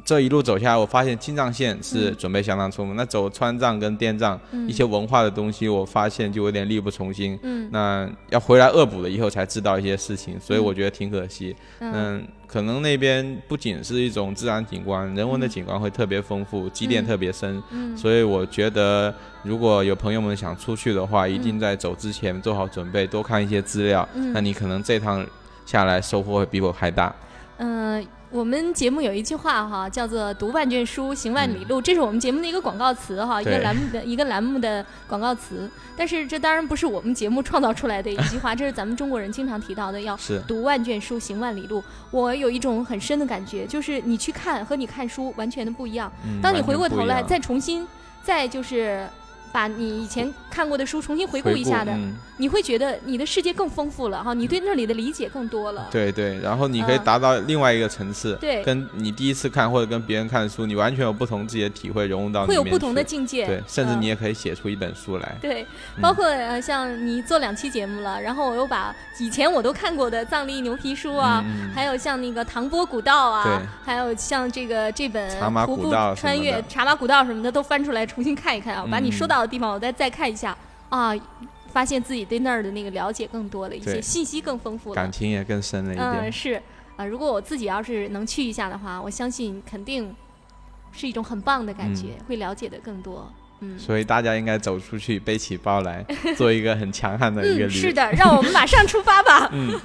[0.07, 2.95] 这一路走下来，我发现青藏线是准备相当充分。
[2.95, 7.37] 那走川藏跟滇藏、嗯一些文化的东西，我发现就有点力不从心。
[7.43, 11.53] 嗯那要回来恶补了以后才知道一些事情，所以我觉得挺可惜。
[11.79, 17.61] 嗯嗯，可能那边不仅是一种自然景观，人文的景观会特别丰富，积淀特别深。
[17.71, 24.07] 嗯所以我觉得，如果有朋友们想出去的话，一定在走之前做好准备，多看一些资料。
[24.13, 25.25] 嗯那你可能这趟
[25.65, 27.13] 下来收获会比我还大。
[27.57, 35.69] 嗯、我们节目有一句话哈，叫做“读万卷书，行万里路”，这是我们节目的一个广告词哈，一个栏目的一个栏目的广告词。
[35.95, 41.81] 但是这当然不是我们节目创造出来的一句话， 这是咱们中国人经常提到的，要读万卷书，行万里路。
[42.11, 46.11] 我有一种很深的感觉，就是你去看和你看书完全的不一样。
[46.25, 47.87] 嗯当你回过头来再重新，
[48.23, 49.07] 再就是
[49.57, 52.13] 把你以前看过的书重新回顾一下的，嗯。
[52.39, 55.87] 你会觉得你的世界更丰富了哈，你对那里的理解更多了。
[55.89, 57.03] 对对，然后你可以嗯。
[57.03, 58.61] 达到另外一个层次，对。
[58.61, 64.01] 跟你第一次看或者跟别人看的书，你完全有不同自己的体会融入到会有不同的境界，对，甚至嗯。
[64.03, 65.35] 你也可以写出一本书来。
[65.41, 66.01] 对，嗯。
[66.03, 71.43] 包括呃，像你做两期节目了，然后我又把以前我都看过的藏历牛皮书啊，
[71.73, 80.55] 还有像那个唐波古道啊对，还有像这个这本茶马古道穿越茶马古道什么的都翻出来重新看一看啊，把你嗯说到的地方我再再看一下
[80.89, 81.13] 啊，
[81.71, 85.11] 发现自己对那儿的那个了解更多了一些，信息更丰富了感。
[85.11, 86.07] 情也更深了一点。
[86.07, 86.61] 嗯，是
[86.97, 90.15] 啊、如果我自己要是能去一下的话，我相信肯定
[90.91, 93.31] 是一种很棒的感觉，会了解的更多。
[93.59, 93.77] 嗯。
[93.77, 96.03] 所以大家应该走出去，背起包来，
[96.35, 99.49] 做一个很强悍的一个嗯，是的，让我们马上出发吧。
[99.53, 99.79] 嗯，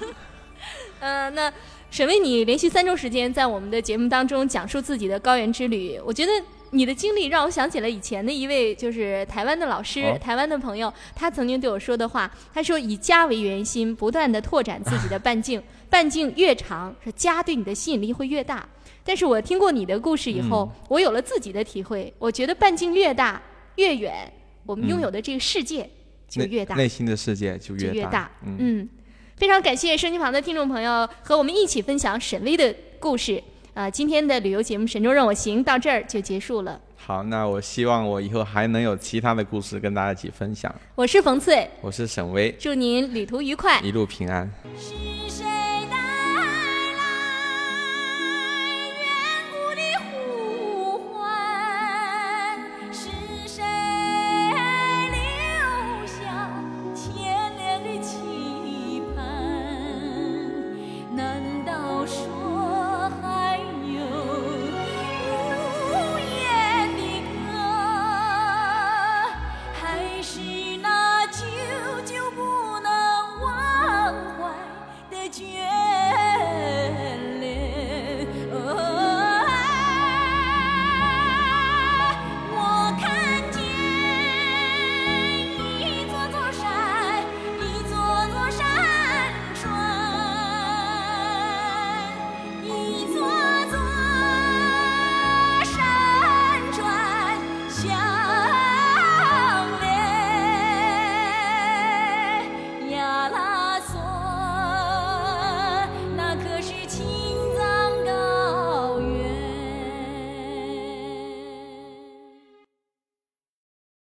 [1.01, 1.53] 呃，那
[1.91, 6.33] 沈巍，你连续三周时间在我们的节目当中讲述自己的高原之旅，我觉得
[6.75, 18.67] 你的经历让我想起了以前的一位就是台湾的老师，哦台湾的朋友，他曾经对我说的话，他说以家为圆心，不断的拓展自己的半径， 半径越长，说家对你的吸引力会越大。
[19.05, 23.41] 但是我听过你的故事以后，嗯我有了自己的体会，我觉得半径越大
[23.77, 24.33] 越远，
[24.65, 25.89] 我们拥有的这个世界
[26.27, 26.75] 就越大。
[26.75, 28.31] 内心的世界就越大。
[28.47, 28.89] 嗯，嗯，
[29.37, 33.43] 非常感谢收音机旁的听众朋友和我们一起分享沈巍的故事。
[33.75, 36.79] 啊、今天的旅游节目《神州任我行》到这儿就结束了。
[36.95, 40.73] 好，那我希望我以后还能有其他的故事跟大家一起分享。
[40.95, 43.81] 我是冯翠，我是沈巍，祝您旅途愉快。
[43.81, 44.49] 一路平安。
[44.77, 44.93] 是
[45.27, 45.45] 谁